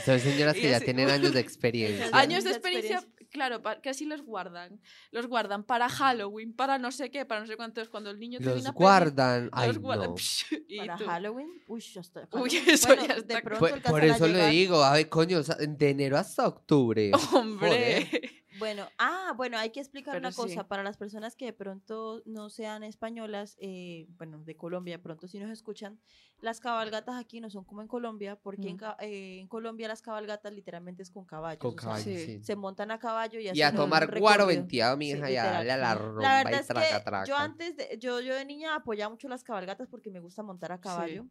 [0.04, 2.08] Son señoras Y que ya tienen años de experiencia.
[2.12, 3.04] Años de experiencia.
[3.32, 4.80] Claro, pa- que así los guardan.
[5.10, 7.88] Los guardan para Halloween, para no sé qué, para no sé cuántos.
[7.88, 9.48] Cuando el niño Los viene a pedir, guardan.
[9.52, 10.10] Ay, los guardan.
[10.10, 10.14] no.
[10.68, 11.50] y Para tú, Halloween.
[11.66, 12.28] Uy, ya está.
[12.32, 15.38] Uy, eso Bueno, ya de está- pronto Por, por eso le digo, a ver, coño,
[15.38, 17.10] o sea, de enero hasta octubre.
[17.32, 18.41] Hombre.
[18.58, 20.62] Bueno, ah, bueno, hay que explicar Pero una cosa.
[20.62, 20.66] sí.
[20.68, 25.26] Para las personas que de pronto no sean españolas, eh, bueno, de Colombia, de pronto
[25.28, 25.98] si nos escuchan,
[26.40, 28.80] las cabalgatas aquí no son como en Colombia, porque en, Mm.
[29.00, 31.60] eh, en Colombia las cabalgatas literalmente es con caballos.
[31.60, 32.26] Con o sea, caballos, sí.
[32.26, 32.44] sí.
[32.44, 35.44] Se montan a caballo y, Y a tomar guaro venteado, mi Sí, hija, y a
[35.44, 37.42] darle a la rumba La verdad y es traca, que yo traca.
[37.44, 40.80] antes, de, yo, yo de niña apoyaba mucho las cabalgatas porque me gusta montar a
[40.80, 41.26] caballo,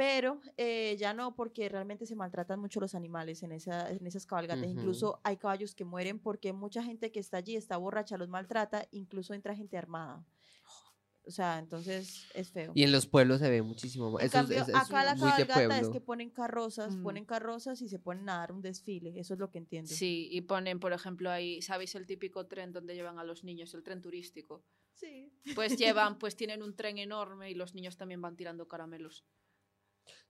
[0.00, 4.24] pero eh, ya no porque realmente se maltratan mucho los animales en, esa, en esas
[4.24, 4.64] cabalgatas.
[4.64, 4.78] Ujú.
[4.78, 8.88] Incluso hay caballos que mueren porque mucha gente que está allí está borracha, los maltrata,
[8.92, 10.24] incluso entra gente armada.
[11.26, 12.72] O sea, entonces es feo.
[12.74, 14.18] Y en los pueblos se ve muchísimo.
[14.18, 16.96] En Eso es- cambio, es, es acá la muy de cabalgata es que ponen carrozas,
[16.96, 17.02] Mm.
[17.02, 19.20] ponen carrozas y se ponen a dar un desfile.
[19.20, 19.90] Eso es lo que entiendo.
[19.92, 23.74] Sí, y ponen, por ejemplo, ahí, ¿sabéis el típico tren donde llevan a los niños,
[23.74, 24.64] el tren turístico?
[24.94, 25.30] Sí.
[25.54, 29.26] Pues llevan, pues tienen un tren enorme y los niños también van tirando caramelos.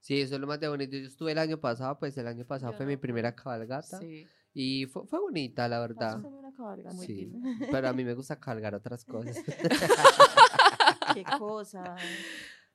[0.01, 0.97] Sí, eso es lo más de bonito.
[0.97, 3.99] Yo estuve el año pasado, pues el año pasado Yo fue no mi primera cabalgata.
[3.99, 4.27] Sí.
[4.53, 6.19] Y fue, fue bonita, la verdad.
[6.25, 6.93] Una cabalgata.
[6.95, 7.31] Muy Sí,
[7.71, 9.37] pero a mí me gusta cargar otras cosas.
[11.13, 11.95] Qué cosa.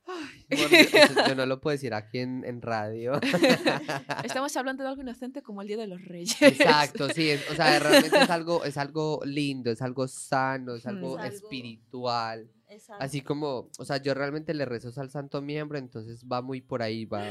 [0.06, 3.20] Bueno, eso yo no lo puedo decir aquí en, en radio.
[4.24, 6.40] Estamos hablando de algo inocente como el Día de los Reyes.
[6.40, 10.86] Exacto, sí, es- o sea, realmente es algo, es algo lindo, es algo sano, es
[10.86, 12.48] algo algo- espiritual.
[12.68, 13.04] Exacto.
[13.04, 16.82] Así como, o sea, yo realmente le rezo al santo miembro, entonces va muy por
[16.82, 17.24] ahí, va,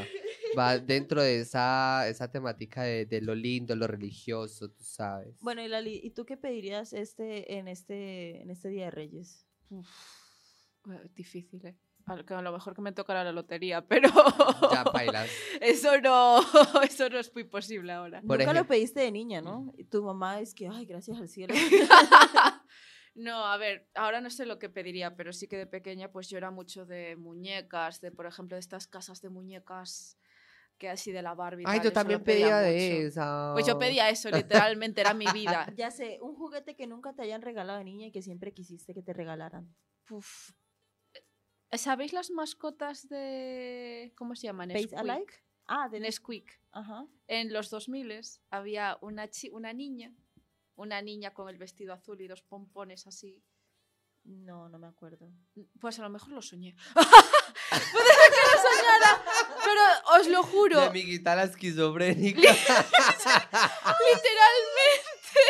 [0.57, 5.37] va dentro de esa, esa temática de, de lo lindo, lo religioso, tú sabes.
[5.41, 9.45] Bueno, y Lali, ¿y tú qué pedirías este en este en este Día de Reyes?
[9.71, 11.75] Eh, Difícil, ¿eh?
[12.07, 14.09] A lo lo mejor que me tocará la lotería, pero
[14.71, 15.27] Ya bailas.
[15.61, 16.39] eso no,
[16.83, 18.21] eso no es muy posible ahora.
[18.21, 19.73] Por Nunca lo ejemplo- pediste de niña, ¿no?
[19.77, 21.55] Y tu mamá es que, ay, gracias al cielo.
[23.15, 26.29] No, a ver, ahora no sé lo que pediría, pero sí que de pequeña pues
[26.29, 30.17] yo era mucho de muñecas, de por ejemplo de estas casas de muñecas
[30.77, 31.63] que así de la Barbie.
[31.65, 33.53] Ay, tal, yo también pedía pedía de esa.
[33.53, 35.65] Pues yo pedía eso, literalmente, era mi vida.
[35.77, 38.93] ya sé, un juguete que nunca te hayan regalado de niña y que siempre quisiste
[38.93, 39.73] que te regalaran.
[40.09, 40.51] Uf.
[41.71, 44.13] ¿Sabéis las mascotas de...
[44.15, 44.69] ¿Cómo se llaman?
[44.69, 44.99] Face Nesquik.
[44.99, 45.33] Alike?
[45.67, 46.61] Ah, de Nesquik.
[46.71, 47.05] Ajá.
[47.27, 48.13] En los 2000
[48.49, 50.13] había una, chi- una niña,
[50.75, 53.43] una niña con el vestido azul y los pompones así.
[54.23, 55.29] No, no me acuerdo.
[55.79, 56.75] Pues a lo mejor lo soñé.
[56.95, 59.23] Puede ser que lo soñara,
[59.63, 59.81] pero
[60.19, 62.39] os lo juro, Mi amiguita la esquizofrénica.
[64.05, 65.41] literalmente.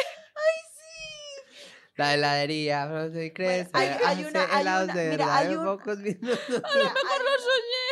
[1.98, 3.70] La heladería, no sé, crece.
[3.72, 6.40] hay- hay hace una- hay una- de mira, hay un- pocos minutos.
[6.50, 6.60] Mira,
[6.94, 7.88] hay, lo soñé.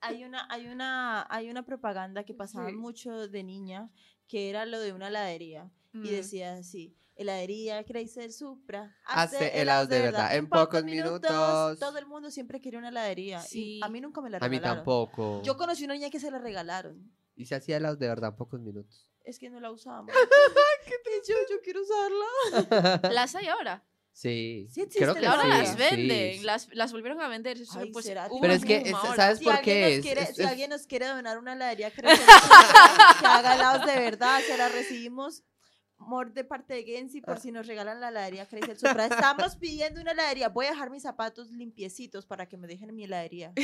[0.00, 2.76] hay una, hay una, hay una propaganda que pasaba Sí.
[2.76, 3.90] mucho de niña
[4.26, 5.70] que era lo de una heladería
[6.04, 6.10] y Mm.
[6.10, 6.96] decía así.
[7.18, 11.78] Heladería Chrysler Supra Hace helados de verdad, en pocos minutos.
[11.78, 13.40] Todo el mundo siempre quería una heladería.
[13.40, 13.78] Sí.
[13.78, 14.78] Y a mí nunca me la A mí regalaron.
[14.84, 15.42] tampoco.
[15.42, 17.10] Yo conocí una niña que se la regalaron.
[17.34, 19.08] Y se hacía helados de verdad en pocos minutos.
[19.24, 20.14] Es que no la usamos.
[20.86, 23.00] Y yo, yo quiero usarla.
[23.12, 23.84] Las hay ahora.
[24.12, 24.68] Sí.
[24.70, 26.34] Sí creo que ahora sí, las venden.
[26.38, 26.44] sí.
[26.44, 27.56] Las, las volvieron a vender.
[27.76, 28.06] Ay, pues,
[28.40, 28.96] Pero es que, es-.
[29.16, 30.02] ¿sabes Si por qué es?
[30.02, 33.86] quiere, Es- si es- alguien nos quiere donar una heladería Chrysler Supra, que haga helados
[33.86, 35.42] de verdad, se la recibimos.
[35.98, 37.26] Mor de parte de Gensi Ah.
[37.26, 39.06] por si nos regalan la heladería Chrysler Supra.
[39.06, 40.48] Estamos pidiendo una heladería.
[40.48, 43.52] Voy a dejar mis zapatos limpiecitos para que me dejen mi heladería.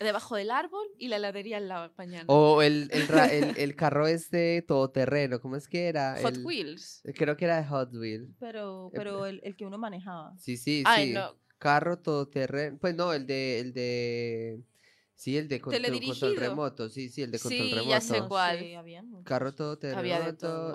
[0.00, 2.24] Debajo del árbol y la heladería en la mañana.
[2.26, 6.16] O el, el, el, el carro este todoterreno, ¿cómo es que era?
[6.22, 7.02] Hot El- Wheels.
[7.14, 8.30] Creo que era de Hot Wheels.
[8.40, 10.34] Pero, Eh, pero el, el que uno manejaba.
[10.38, 11.12] Sí, sí, Ay, sí.
[11.14, 11.36] no.
[11.58, 12.78] Carro todoterreno.
[12.80, 14.60] Pues no, el de, el de.
[15.14, 16.88] Sí, el de control, remoto.
[16.88, 18.00] Sí, sí, el de control Sí, ya remoto.
[18.22, 19.04] sé cuál.
[19.04, 19.24] muchos.
[19.24, 19.78] Carro todo.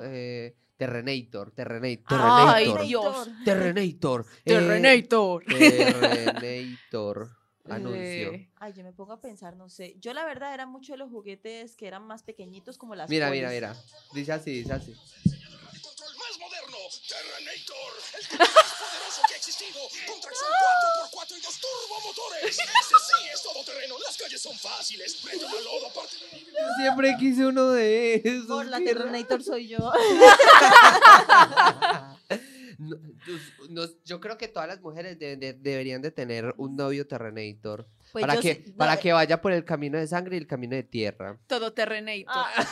[0.04, 2.20] Eh, Terrenator, Terrenator.
[2.22, 2.88] Ay, Terrenator.
[2.88, 3.30] Dios.
[3.44, 4.26] Terrenator.
[4.46, 5.44] eh, Terrenator.
[5.46, 7.30] Terrenator.
[7.70, 8.32] anuncio.
[8.56, 9.98] Ay, yo me pongo a pensar, no sé.
[10.00, 13.28] Yo la verdad era mucho de los juguetes que eran más pequeñitos como las Mira,
[13.28, 13.42] polis.
[13.42, 13.76] mira, mira.
[14.14, 14.94] Dice así, dice así.
[17.08, 20.50] Terrenator, el tipo más poderoso que ha existido, con tracción
[21.12, 22.58] 4x4 y dos turbomotores.
[22.58, 26.40] Este sí es todoterreno, las calles son fáciles, prende una lodo aparte de...
[26.40, 28.46] Yo siempre quise uno de esos.
[28.48, 29.92] Por la Terrenator soy yo.
[32.80, 36.76] No, pues, no, yo creo que todas las mujeres deben de- deberían de tener un
[36.76, 37.88] novio Terrenator.
[38.12, 40.40] Pues para que, sí- no, para eh, que vaya por el camino de sangre y
[40.40, 41.38] el camino de tierra.
[41.48, 42.28] todo terrenator.
[42.36, 42.68] ah,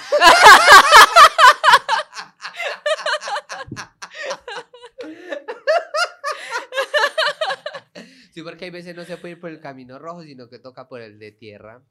[8.35, 10.89] Sí, porque hay veces no se puede ir por el camino rojo, sino que toca
[10.89, 11.81] por el de tierra.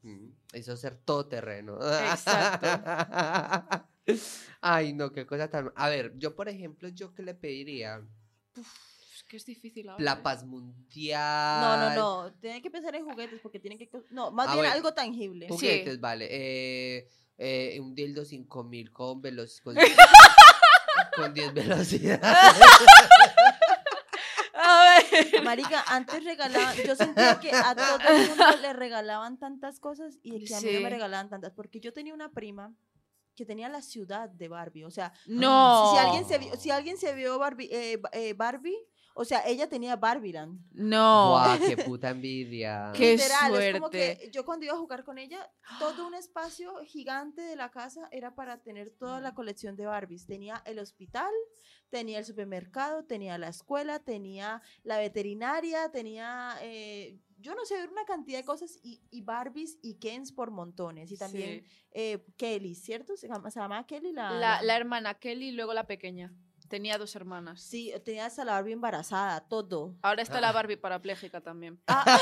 [0.53, 1.79] Eso es ser todoterreno.
[1.81, 2.67] Exacto.
[4.61, 5.71] Ay, no, qué cosa tan...
[5.75, 7.99] A ver, yo, por ejemplo, ¿yo qué le pediría?
[8.55, 10.03] Es que es difícil ahora.
[10.03, 10.19] La ¿eh?
[10.21, 11.61] paz mundial.
[11.61, 12.33] no, no, no.
[12.33, 13.89] Tienen que pensar en juguetes porque tienen que.
[14.11, 15.47] No, más Ah, bien algo tangible.
[15.49, 16.27] Juguetes, vale.
[16.29, 19.73] Eh, eh, un dildo 5000 con velocidad.
[21.15, 22.21] Con, con 10 velocidades.
[25.43, 30.45] Marica, antes regalaban, yo sentía que a todo el mundo le regalaban tantas cosas y
[30.45, 32.73] que a mí no me regalaban tantas, porque yo tenía una prima
[33.35, 35.91] que tenía la ciudad de Barbie, o sea, No.
[35.91, 38.77] si, si alguien se vio, si alguien se vio Barbie, eh, eh, Barbie,
[39.17, 40.59] o sea, ella tenía Barbieland.
[40.73, 41.29] No.
[41.31, 42.91] Buah, qué puta envidia.
[42.93, 44.17] Qué Literal, es como suerte.
[44.19, 45.49] que yo cuando iba a jugar con ella,
[45.79, 50.27] todo un espacio gigante de la casa era para tener toda la colección de Barbies.
[50.27, 51.31] Tenía el hospital,
[51.89, 58.03] tenía el supermercado, tenía la escuela, tenía la veterinaria, tenía, eh, yo no sé, una
[58.05, 61.09] cantidad de cosas y, y Barbies y Kens por montones.
[61.11, 61.67] Y también Sí.
[61.91, 63.15] eh, Kelly, ¿cierto?
[63.15, 64.31] Se llama, se llama Kelly la...
[64.31, 66.33] La, la hermana Kelly y luego la pequeña.
[66.75, 67.61] Tenía dos hermanas.
[67.61, 69.95] Sí, tenía hasta la Barbie embarazada, todo.
[70.01, 71.79] Ahora está la Barbie parapléjica también.
[71.87, 72.03] Ah,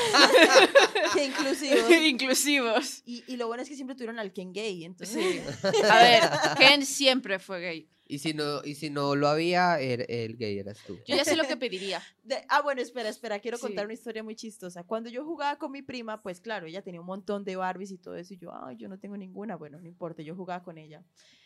[1.16, 1.90] qué inclusivo.
[2.06, 3.02] Inclusivos.
[3.04, 5.42] Y, y lo bueno es que siempre tuvieron al Ken gay, entonces...
[5.64, 5.82] Sí.
[5.90, 6.24] A ver,
[6.60, 7.90] Ken siempre fue gay.
[8.08, 11.00] Y si no, y si no lo había, el, el gay eras tú.
[11.08, 12.00] Yo ya sé lo que pediría.
[12.22, 13.64] De- ah, bueno, espera, espera, quiero Sí.
[13.64, 14.84] contar una historia muy chistosa.
[14.84, 17.98] Cuando yo jugaba con mi prima, pues claro, ella tenía un montón de Barbies y
[17.98, 20.78] todo eso, y yo, ay, yo no tengo ninguna, bueno, no importa, yo jugaba con
[20.78, 21.04] ella.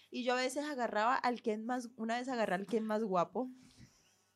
[0.09, 3.49] Y yo a veces agarraba al Ken más, una vez agarré al Ken más guapo.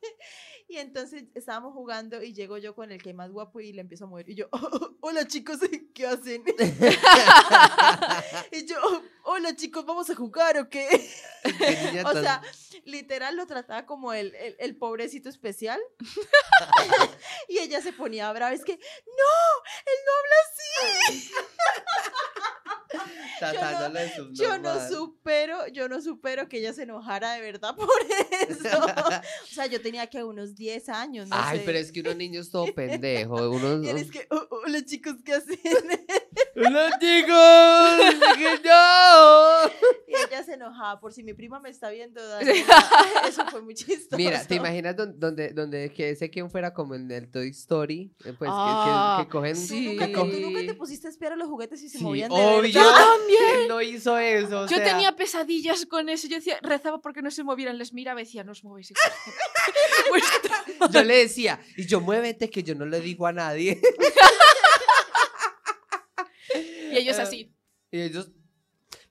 [0.71, 4.05] Y entonces estábamos jugando y llego yo con el Ken más guapo y le empiezo
[4.05, 4.29] a mover.
[4.29, 4.47] Y yo,
[5.01, 5.59] hola chicos,
[5.93, 6.45] ¿qué hacen?
[8.53, 8.77] y yo,
[9.25, 10.87] hola chicos, ¿vamos a jugar o qué?
[12.05, 12.41] O sea,
[12.85, 15.81] literal lo trataba como el, el, el pobrecito especial.
[17.49, 18.53] y ella se ponía brava.
[18.53, 19.33] Es que, no,
[19.85, 21.31] él no habla así.
[23.39, 24.89] Tratándole Yo no subnormal.
[24.89, 27.89] supero, yo no supero que ella se enojara de verdad por
[28.47, 28.77] eso.
[28.85, 31.63] o sea, yo tenía que unos 10 años, no Ay, sé.
[31.65, 33.49] pero es que uno niño es todo pendejo.
[33.49, 35.59] Uno, Y él es que, "Oh, hola chicos, ¿qué hacen?
[36.55, 38.37] ¡Hola, chicos!
[38.37, 39.71] ¡Que no!
[40.07, 40.99] y ella se enojaba.
[40.99, 42.85] Por si mi prima me está viendo, Daniela,
[43.27, 44.17] eso fue muy chistoso.
[44.17, 48.13] Mira, ¿te imaginas don- donde, donde que ese quien fuera como en el Toy Story?
[48.25, 49.53] Eh, Pues que- que, Ah, que cogen...
[49.55, 49.85] ¿Tú, Sí.
[49.87, 51.97] nunca, que te- tú cogen- nunca te pusiste a espiar a los juguetes y se
[51.99, 52.61] Sí, movían de obvio.
[52.83, 53.05] verdad?
[53.21, 53.61] También.
[53.61, 54.61] Él no hizo eso.
[54.61, 56.27] o Yo sea, tenía pesadillas con eso.
[56.27, 57.77] Yo decía, rezaba porque no se movieran.
[57.77, 58.91] Les miraba y decía, no os movéis.
[58.91, 59.41] hijos de puta".
[60.79, 63.79] Pues, Yo le decía, y yo muévete que yo no le digo a nadie.
[66.91, 67.53] y ellos así.
[67.91, 68.29] Y ellos...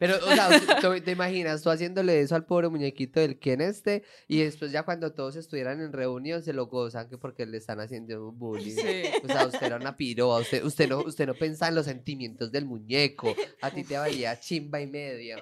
[0.01, 0.49] Pero, o sea,
[0.81, 4.83] tú- te imaginas tú haciéndole eso al pobre muñequito del Ken este, y después ya
[4.83, 8.75] cuando todos estuvieran en reunión se lo gozan que porque le están haciendo bullying.
[8.77, 9.03] Sí.
[9.23, 12.51] O sea, usted era una piroa, usted, usted, no, usted no pensaba en los sentimientos
[12.51, 15.37] del muñeco, a ti te valía chimba y media.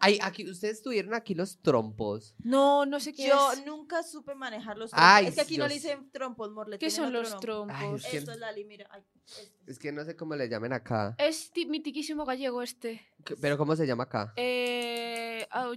[0.00, 2.34] Ay, aquí, ustedes tuvieron aquí los trompos.
[2.38, 3.64] No, no sé qué Yo es.
[3.66, 5.08] nunca supe manejar los trompos.
[5.08, 7.76] Ay, es que aquí no le dicen trompos, mor, le ¿Qué son los trompos?
[7.78, 8.88] Ay, es que- Esto es Lali, mira.
[8.90, 9.52] ay, este.
[9.66, 11.14] Es que no sé cómo le llamen acá.
[11.18, 13.06] Es ti- mitiquísimo gallego este.
[13.24, 14.32] ¿Qué- Pero ¿cómo se llama acá?
[14.36, 15.68] Eh, ah,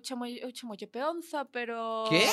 [0.87, 2.05] peonza, pero...
[2.09, 2.27] ¿Qué?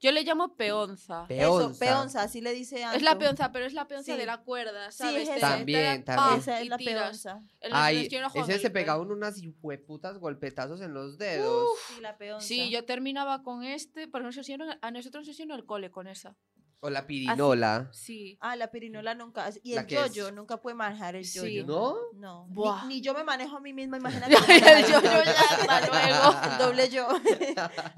[0.00, 1.26] Yo le llamo peonza.
[1.26, 1.70] Peonza.
[1.70, 3.24] Eso, peonza, así le dice Es la Anto.
[3.24, 4.18] peonza, pero es la peonza Sí.
[4.18, 5.28] de la cuerda, Sí, ¿sabes?
[5.28, 5.56] es esa.
[5.56, 6.38] También, también.
[6.40, 7.42] Esa es la peonza.
[7.72, 11.68] Ay, los que yo no juego ese se pegaba unas hijueputas golpetazos en los dedos.
[11.88, 12.46] Sí, la peonza.
[12.46, 16.06] Sí, yo terminaba con este, porque nos enseñaron, a nosotros nos enseñaron el cole con
[16.06, 16.36] esa.
[16.80, 17.88] O la pirinola.
[17.92, 18.38] Sí.
[18.40, 19.50] Ah, la pirinola nunca.
[19.64, 21.38] Y el yo-yo, es- nunca puede manejar el Sí.
[21.56, 21.66] yo-yo.
[21.66, 21.96] ¿No?
[22.14, 22.46] No.
[22.50, 22.84] Buah.
[22.86, 23.96] Ni, ni yo me manejo a mí misma,
[24.28, 24.34] imagínate.
[24.34, 26.52] el yo-yo ya, hasta luego.
[26.52, 27.08] El doble yo.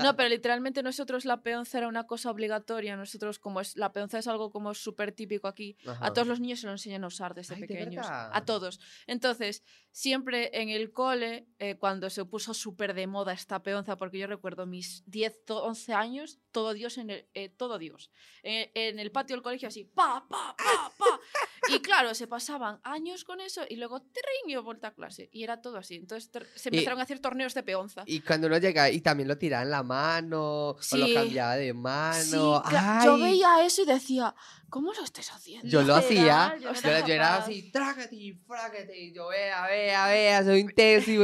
[0.02, 2.96] No, pero literalmente nosotros la peonza era una cosa obligatoria.
[2.96, 6.60] Nosotros, como es la peonza es algo como súper típico aquí, a todos los niños
[6.60, 8.06] se lo enseñan a usar desde Ay, ¿de pequeños.
[8.08, 8.80] A todos.
[9.06, 9.62] Entonces,
[9.92, 14.26] siempre en el cole, eh, cuando se puso súper de moda esta peonza, porque yo
[14.26, 18.10] recuerdo mis 10, to- 11 años, todo Dios en el, eh, todo Dios.
[18.42, 21.20] Eh, en el patio del colegio así, pa, pa, pa, pa.
[21.68, 25.28] Y claro, se pasaban años con eso y luego trin y vuelta a clase.
[25.32, 25.96] Y era todo así.
[25.96, 28.02] Entonces se Y- empezaron a hacer torneos de peonza.
[28.06, 31.14] Y cuando uno llegaba y también lo tiraba en la mano, o lo Sí.
[31.14, 32.62] cambiaba de Sí, mano.
[33.04, 33.20] yo ¡Ay!
[33.22, 34.34] veía eso y decía,
[34.68, 35.68] ¿cómo lo estés haciendo?
[35.68, 39.66] Yo lo hacía, yo yo, era yo era así, trágate y frágate, y yo, vea,
[39.66, 41.16] vea, vea, soy intenso y.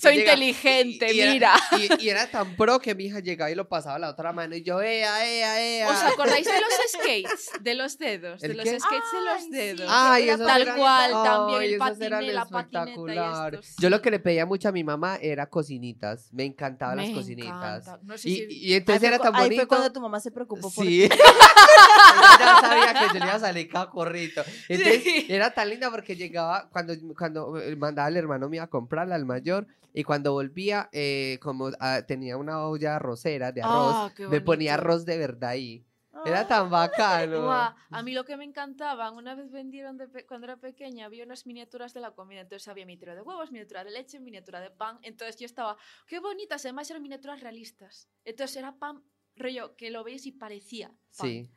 [0.00, 1.54] Soy Y llega- inteligente, y era- mira.
[1.98, 4.32] Y, y era tan pro que mi hija llegaba y lo pasaba a la otra
[4.32, 5.88] mano y yo, vea, ea, ea.
[5.90, 7.50] ¿Os acordáis de los skates?
[7.60, 8.40] De los dedos.
[8.40, 8.80] De ¿El los qué?
[8.80, 9.86] skates de los dedos.
[9.92, 13.60] Ay, Era esos tal eran- cual, también Ay, el esos eran la patineta y espectaculares.
[13.60, 16.28] estos, Yo lo que le pedía mucho a mi mamá era cocinitas.
[16.32, 17.48] Me encantaban Me las cocinitas.
[17.86, 18.00] encanta.
[18.02, 19.60] No sé Y, si- y entonces ahí era tan cu- ahí bonito.
[19.62, 21.04] fue cuando tu mamá se preocupó por Sí.
[21.10, 24.42] Ella ya sabía que yo le iba a salir cacorrito.
[24.68, 25.26] Entonces, Sí.
[25.28, 29.24] era tan linda porque llegaba, cuando, cuando eh, mandaba al hermano mío a comprarla, al
[29.24, 34.26] mayor, y cuando volvía, eh, como ah, tenía una olla arrocera de arroz, Ah, qué
[34.26, 34.82] me ponía bonito.
[34.82, 35.84] arroz de verdad ahí.
[36.24, 36.46] Era ah.
[36.46, 37.46] tan bacano.
[37.46, 41.06] Uah, a mí lo que me encantaban, una vez vendieron de pe cuando era pequeña,
[41.06, 42.40] había unas miniaturas de la comida.
[42.40, 44.98] Entonces había miniatura de huevos, miniatura de leche, miniatura de pan.
[45.02, 48.08] Entonces yo estaba, qué bonitas, además eran miniaturas realistas.
[48.24, 49.02] Entonces era pan,
[49.36, 51.28] rollo, que lo veis y parecía pan.
[51.28, 51.50] Sí.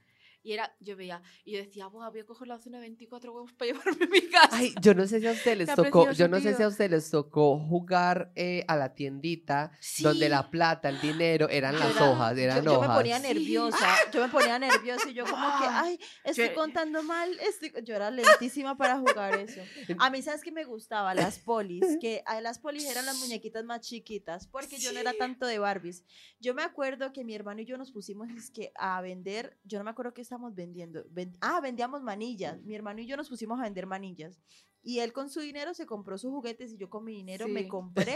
[0.47, 3.33] Y era, yo veía, y yo decía, Buah, voy a coger la docena de 24
[3.33, 4.49] huevos para llevarme a mi casa.
[4.53, 6.89] Ay, yo no sé si a ustedes les tocó, yo no sé si a ustedes
[6.91, 10.29] les tocó jugar eh, a la tiendita donde Sí.
[10.29, 12.89] la plata, el dinero eran Yo las era- hojas, eran yo, yo hojas.
[12.91, 13.23] me ponía Sí.
[13.27, 17.73] nerviosa, yo me ponía nerviosa y yo como que, ay, estoy yo- contando mal, estoy...
[17.83, 19.59] yo era lentísima para jugar eso.
[19.99, 21.13] A mí, ¿sabes qué me gustaba?
[21.13, 25.45] Las polis, que las polis eran las muñequitas más chiquitas, porque yo no era tanto
[25.45, 26.05] de Barbies.
[26.39, 29.77] Yo me acuerdo que mi hermano y yo nos pusimos es que a vender, yo
[29.77, 33.27] no me acuerdo qué estábamos vendiendo, ven- ah, vendíamos manillas, mi hermano y yo nos
[33.29, 34.39] pusimos a vender manillas.
[34.83, 37.63] Y él con su dinero se compró sus juguetes y yo con mi dinero me
[37.63, 37.67] Sí.
[37.67, 38.15] compré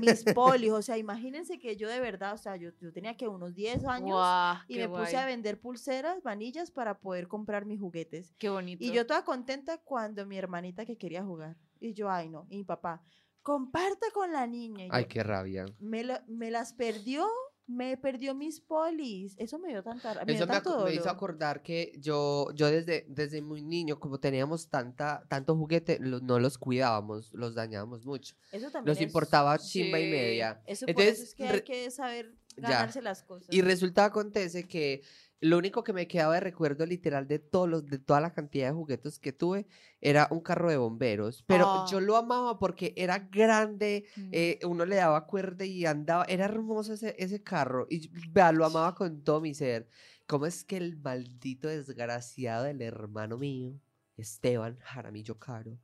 [0.00, 0.70] mis polis.
[0.70, 3.84] O sea, imagínense que yo de verdad, o sea, yo, yo tenía que unos 10
[3.86, 8.34] años Guau, y me puse a guay, vender pulseras, manillas para poder comprar mis juguetes.
[8.38, 8.84] Qué bonito.
[8.84, 11.56] Y yo toda contenta cuando mi hermanita que quería jugar.
[11.80, 13.02] Y yo, ay no, y mi papá,
[13.42, 14.84] comparta con la niña.
[14.86, 15.64] Y Ay, yo, qué rabia.
[15.80, 17.26] me, la- me las perdió,
[17.66, 19.34] me perdió mis polis.
[19.38, 22.70] Eso me dio tanta me Eso dio me, tanto me hizo acordar que yo, yo
[22.70, 28.04] desde, desde muy niño, como teníamos tanta, tanto juguete, lo- no los cuidábamos, los dañábamos
[28.04, 28.34] mucho.
[28.50, 30.60] Eso también Nos es- importaba chimba y media.
[30.66, 32.68] Eso por Entonces, eso es que hay que saber Ya.
[32.70, 33.48] ganarse las cosas.
[33.50, 35.02] Y resulta acontece que
[35.40, 38.68] lo único que me quedaba de recuerdo literal de todos los, de toda la cantidad
[38.68, 39.66] de juguetes que tuve
[40.00, 41.42] era un carro de bomberos.
[41.48, 41.86] Pero Ah.
[41.90, 44.28] yo lo amaba porque era grande, Mm.
[44.32, 46.24] eh, uno le daba cuerda y andaba.
[46.28, 47.86] Era hermoso ese, ese carro.
[47.90, 49.88] Y vea, lo amaba con todo mi ser.
[50.28, 53.74] ¿Cómo es que el maldito desgraciado del hermano mío,
[54.16, 55.78] Esteban Jaramillo Caro,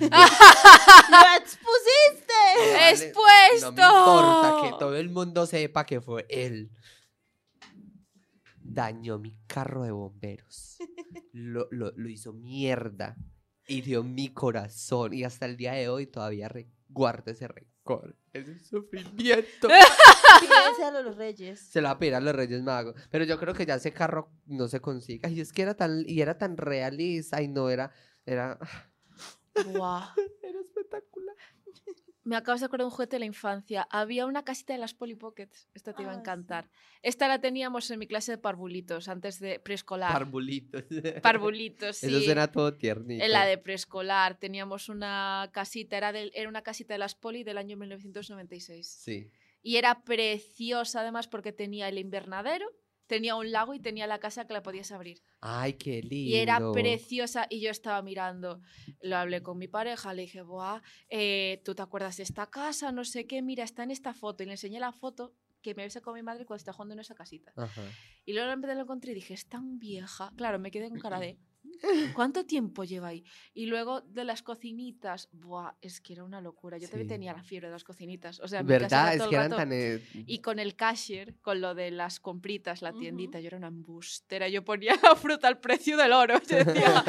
[0.00, 2.90] ¡Lo expusiste!
[2.90, 3.72] ¡Expuesto!
[3.72, 6.70] No me importa que todo el mundo sepa que fue él.
[8.62, 10.76] Dañó mi carro de bomberos.
[11.32, 13.16] Lo, lo- lo hizo mierda.
[13.68, 15.14] Hirió mi corazón.
[15.14, 16.50] Y hasta el día de hoy todavía
[16.88, 18.16] guardo ese rencor.
[18.32, 19.68] Ese sufrimiento.
[20.40, 21.60] Pídense a los reyes.
[21.60, 22.94] Se lo va a pedir a los Reyes Magos.
[23.10, 25.28] Pero yo creo que ya ese carro no se consigue.
[25.30, 27.40] Y es que era tan, y era tan realista.
[27.40, 27.92] Y no era.
[28.26, 28.58] Era,
[29.64, 30.02] Guau.
[30.42, 31.36] era espectacular.
[32.24, 33.86] Me acabas de acordar de un juguete de la infancia.
[33.88, 35.68] Había una casita de las Polly Pockets.
[35.74, 36.20] Esta te iba a Ah, sí.
[36.22, 36.70] encantar.
[37.02, 40.12] Esta la teníamos en mi clase de parvulitos, antes de preescolar.
[40.12, 40.82] Parvulitos.
[41.22, 42.06] parvulitos, sí.
[42.08, 43.22] Eso suena todo tiernito.
[43.24, 47.44] En la de preescolar teníamos una casita, era, del- era una casita de las Poli
[47.44, 48.86] del año 1996.
[48.88, 49.30] Sí.
[49.62, 52.66] Y era preciosa además porque tenía el invernadero,
[53.06, 55.22] tenía un lago y tenía la casa que la podías abrir.
[55.40, 56.30] Ay, qué lindo.
[56.30, 58.60] Y era preciosa y yo estaba mirando,
[59.00, 62.92] lo hablé con mi pareja, le dije, Buah, eh, ¿tú te acuerdas de esta casa?
[62.92, 64.42] No sé qué, mira, está en esta foto.
[64.42, 67.00] Y le enseñé la foto que me había sacado mi madre cuando estaba jugando en
[67.00, 67.52] esa casita.
[67.56, 67.82] Ajá.
[68.24, 70.32] Y luego de lo encontré y dije, es tan vieja.
[70.36, 71.38] Claro, me quedé con cara de,
[72.14, 73.24] ¿cuánto tiempo lleva ahí?
[73.54, 76.78] Y luego de las cocinitas, buah, es que era una locura.
[76.78, 77.14] Yo también Sí.
[77.14, 78.40] tenía la fiebre de las cocinitas.
[78.40, 79.02] O sea, mi casa ¿Verdad?
[79.02, 79.72] era Es todo el que eran rato- tan...
[79.72, 83.68] eh, Y con el cashier, con lo de las compritas, la tiendita, yo era una
[83.68, 84.48] embustera.
[84.48, 86.40] Yo ponía la fruta al precio del oro.
[86.48, 87.04] Yo decía,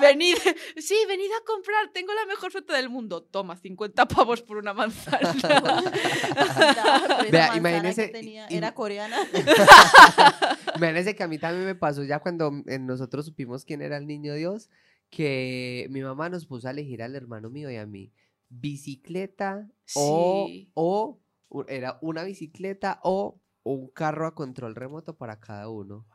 [0.00, 0.36] venid,
[0.76, 3.22] sí, venid a comprar, tengo la mejor fruta del mundo.
[3.22, 5.32] Toma, 50 pavos por una manzana.
[7.30, 9.16] Vea, manzana imagínese- que tenía era coreana.
[10.76, 14.05] Imagínense que a mí también me pasó ya cuando eh, nosotros supimos quién era el
[14.06, 14.70] niño Dios,
[15.10, 18.12] que mi mamá nos puso a elegir al hermano mío y a mí.
[18.48, 20.70] Bicicleta o, Sí.
[20.74, 21.20] o
[21.68, 26.06] era una bicicleta o un carro a control remoto para cada uno.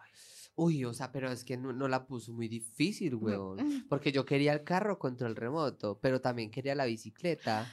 [0.56, 3.86] Uy, o sea, pero es que no, no la puso muy difícil, weón.
[3.90, 7.68] Porque yo quería el carro control remoto, pero también quería la bicicleta.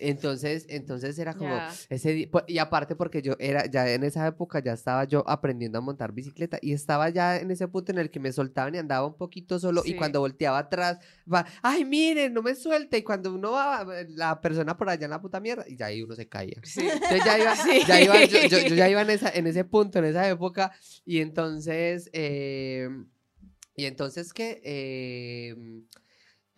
[0.00, 1.74] Entonces, entonces era como Ya.
[1.90, 5.78] ese po- y aparte porque yo era ya en esa época ya estaba yo aprendiendo
[5.78, 8.78] a montar bicicleta y estaba ya en ese punto en el que me soltaban y
[8.78, 10.98] andaba un poquito solo y cuando volteaba atrás
[11.32, 15.10] va, ay, miren, no me suelte y cuando uno va la persona por allá en
[15.10, 16.60] la puta mierda y ya ahí uno se caía.
[16.62, 16.86] Sí.
[16.88, 17.80] Entonces ya iba, Sí.
[17.88, 20.70] ya iba- yo, yo- yo ya iba en, esa, en ese punto, en esa época,
[21.04, 22.88] y entonces, eh,
[23.74, 25.56] y entonces que, eh,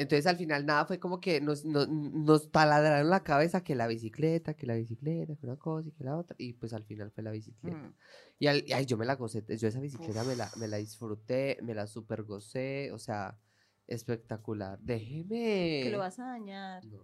[0.01, 3.87] entonces al final nada, fue como que nos, nos, nos taladraron la cabeza que la
[3.87, 7.11] bicicleta, que la bicicleta, que una cosa y que la otra, y pues al final
[7.11, 7.77] fue la bicicleta.
[7.77, 7.95] Mm.
[8.39, 10.79] Y, al- y, ay, yo me la gocé, yo esa bicicleta me la, me la
[10.79, 13.39] disfruté, me la super gocé, o sea,
[13.87, 14.79] espectacular.
[14.81, 15.81] Déjeme.
[15.85, 16.85] Que lo vas a dañar.
[16.87, 16.99] No.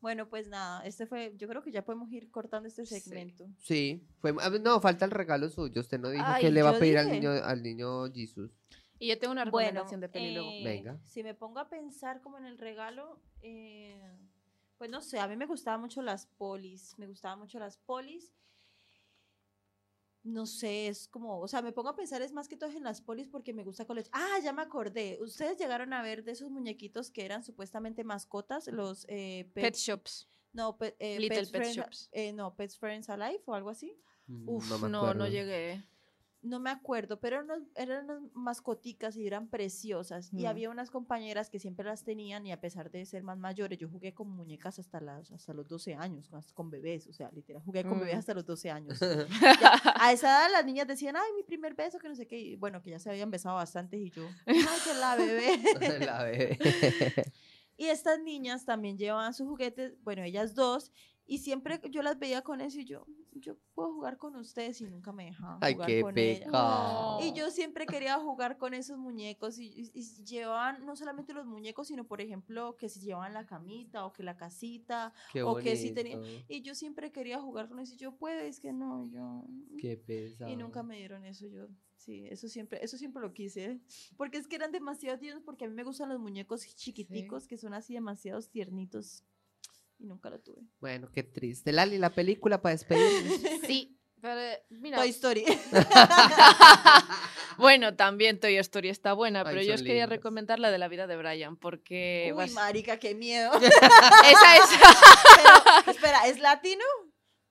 [0.00, 3.00] Bueno, pues nada, este fue, yo creo que ya podemos ir cortando este Sí.
[3.00, 3.46] segmento.
[3.58, 5.78] Sí, fue, a ver, no, falta el regalo suyo.
[5.82, 7.16] Usted no dijo Ay, que le va a pedir al dije.
[7.20, 8.50] niño, al niño Jesus.
[9.00, 10.50] Y yo tengo una Bueno, recomendación de peli luego.
[10.52, 11.00] eh, Venga.
[11.04, 13.98] Si me pongo a pensar como en el regalo, eh,
[14.78, 18.32] pues no sé, a mí me gustaban mucho las polis, me gustaban mucho las polis.
[20.22, 22.84] No sé, es como, o sea, me pongo a pensar es más que todo en
[22.84, 24.20] las polis porque me gusta coleccionar.
[24.22, 25.16] Ah, ya me acordé.
[25.22, 30.28] Ustedes llegaron a ver de esos muñequitos que eran supuestamente mascotas, los eh, Pet Shops.
[30.52, 32.08] no, pe- eh, Little Pet Friends, Shops.
[32.12, 33.98] eh, no, Pets Friends Alive o algo así.
[34.26, 35.82] Mm, Uf, no, no, llegué.
[36.42, 40.32] No me acuerdo, pero eran, unos- eran unas mascoticas y eran preciosas.
[40.32, 40.46] Y Mm.
[40.46, 43.90] había unas compañeras que siempre las tenían y a pesar de ser más mayores, yo
[43.90, 47.62] jugué con muñecas hasta, las, hasta los 12 años, con, con bebés, o sea, literal,
[47.62, 48.18] jugué con bebés Mm.
[48.20, 48.98] hasta los 12 años.
[49.60, 52.38] Ya, a esa edad las niñas decían, ay, mi primer beso, que no sé qué,
[52.38, 55.58] y bueno, que ya se habían besado bastantes y yo, ay, que la bebé.
[56.06, 56.58] La bebé.
[57.76, 60.92] Y estas niñas también llevaban sus juguetes, bueno, ellas dos,
[61.30, 64.84] y siempre yo las veía con eso y yo, yo puedo jugar con ustedes y
[64.84, 67.18] nunca me dejaban Ay, jugar qué con pecado.
[67.22, 71.46] Y yo siempre quería jugar con esos muñecos y, y- y llevaban no solamente los
[71.46, 75.12] muñecos, sino por ejemplo que si llevaban la camita o que la casita.
[75.32, 76.44] Qué o que sí tenía- bonito.
[76.48, 79.44] Y yo siempre quería jugar con eso y yo puedo, es que no, yo...
[79.78, 80.50] Qué pesado.
[80.50, 81.68] Y nunca me dieron eso yo.
[81.96, 83.64] Sí, eso siempre, eso siempre lo quise.
[83.64, 83.80] ¿eh?
[84.16, 87.56] Porque es que eran demasiado tiernos, porque a mí me gustan los muñecos chiquiticos, que
[87.58, 89.22] son así demasiados tiernitos.
[90.00, 90.62] Y nunca lo tuve.
[90.80, 91.72] Bueno, qué triste.
[91.72, 93.38] Lali, la película para despedirnos.
[93.66, 94.96] Sí, pero eh, mira.
[94.96, 95.44] Toy Story.
[97.58, 100.88] Bueno, también Toy Story está buena, Ay, pero yo os quería recomendar la de la
[100.88, 103.52] vida de Brian, porque Uy, vas- marica, qué miedo.
[103.60, 104.62] esa es.
[105.36, 106.84] Pero, espera, ¿es latino?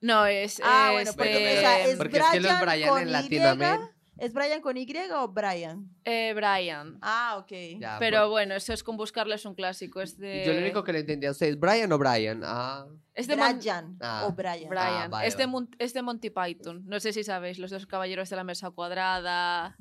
[0.01, 0.59] No, es.
[0.63, 3.11] Ah, es bueno, porque, de- o sea, es Porque es que los Brian Brian en.
[3.11, 5.89] Latinoamérica- ¿Es Brian con Y o Brian?
[6.03, 6.97] eh, Brian.
[7.01, 7.51] Ah, ok.
[7.79, 8.29] Ya, Pero pues.
[8.29, 10.01] bueno, eso es con buscarle es un clásico.
[10.01, 10.43] Es de.
[10.45, 12.41] Yo lo único que le entendía a usted es Brian o Brian.
[12.43, 14.25] Ah, Es de Mon- Brian Ah.
[14.27, 14.69] o Brian.
[14.69, 14.87] Brian.
[15.03, 15.51] Ah, vale, es, de vale.
[15.51, 16.83] Mon- es de Monty Python.
[16.85, 19.77] No sé si sabéis, los dos caballeros de la mesa cuadrada.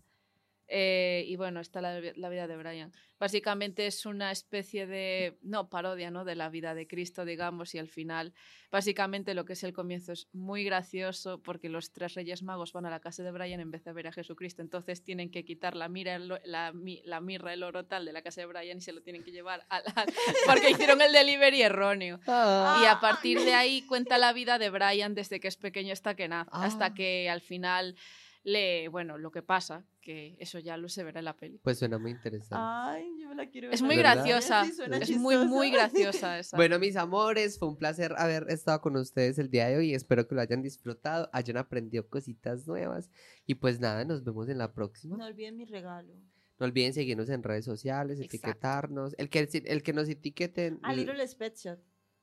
[0.69, 2.93] Eh, y bueno, está la, vi- la vida de Brian.
[3.19, 6.25] Básicamente es una especie de, no, parodia, ¿no?
[6.25, 8.33] De la vida de Cristo, digamos, y al final,
[8.71, 12.87] básicamente lo que es el comienzo es muy gracioso porque los tres reyes magos van
[12.87, 14.63] a la casa de Brian en vez de ver a Jesucristo.
[14.63, 18.43] Entonces tienen que quitar la, mira, la, la mirra, el oro tal de la casa
[18.43, 19.83] de Brian y se lo tienen que llevar al...
[19.97, 20.07] al-
[20.47, 22.21] porque hicieron el delivery erróneo.
[22.27, 22.81] Ah.
[22.83, 26.15] Y a partir de ahí cuenta la vida de Brian desde que es pequeño hasta
[26.15, 26.67] que nace, Ah.
[26.67, 27.97] hasta que al final
[28.45, 31.59] le, bueno, lo que pasa, que eso ya lo se verá en la peli.
[31.59, 32.55] Pues suena muy interesante.
[32.57, 33.75] Ay, yo me la quiero ver.
[33.75, 34.15] Es muy ¿Verdad?
[34.15, 36.57] graciosa, Sí, suena es muy, muy graciosa esa.
[36.57, 39.93] Bueno, mis amores, fue un placer haber estado con ustedes el día de hoy.
[39.93, 43.11] Espero que lo hayan disfrutado, hayan aprendido cositas nuevas.
[43.45, 45.19] Y pues nada, nos vemos en la próxima.
[45.19, 46.15] No olviden mi regalo.
[46.59, 48.37] No olviden seguirnos en redes sociales, Exacto.
[48.49, 49.15] etiquetarnos.
[49.19, 50.81] El que, el que nos etiqueten.
[50.83, 51.79] Ah, l- Little Pet Shop.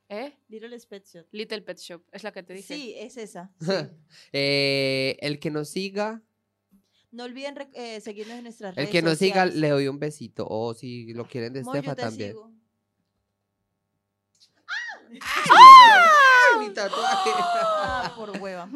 [0.09, 0.33] ¿Eh?
[0.49, 1.25] Little Pet Shop.
[1.31, 2.75] Little Pet Shop, es la que te dije.
[2.75, 3.51] Sí, es esa.
[4.33, 6.23] eh, el que nos siga,
[7.15, 10.45] No olviden eh, seguirnos en nuestras el redes que nos siga, le doy un besito.
[10.49, 12.31] O si lo quieren de Mo, yo Estefa te también.
[12.31, 12.51] sigo.
[16.59, 17.29] Mi tatuaje.
[17.37, 18.69] Ah, por hueva.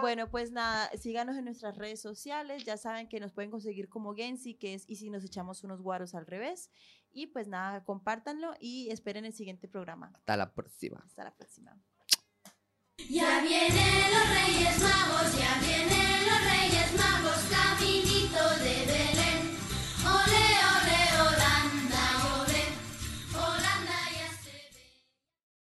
[0.00, 2.64] Bueno, pues nada, síganos en nuestras redes sociales.
[2.64, 5.82] Ya saben que nos pueden conseguir como Gensi, que es y si nos echamos unos
[5.82, 6.70] guaros al revés.
[7.12, 10.10] Y pues nada, compártanlo y esperen el siguiente programa.
[10.14, 11.02] Hasta la próxima.
[11.06, 11.78] Hasta la próxima.
[13.10, 14.84] Ya vienen los reyes
[16.96, 19.23] magos, caminito de Belén.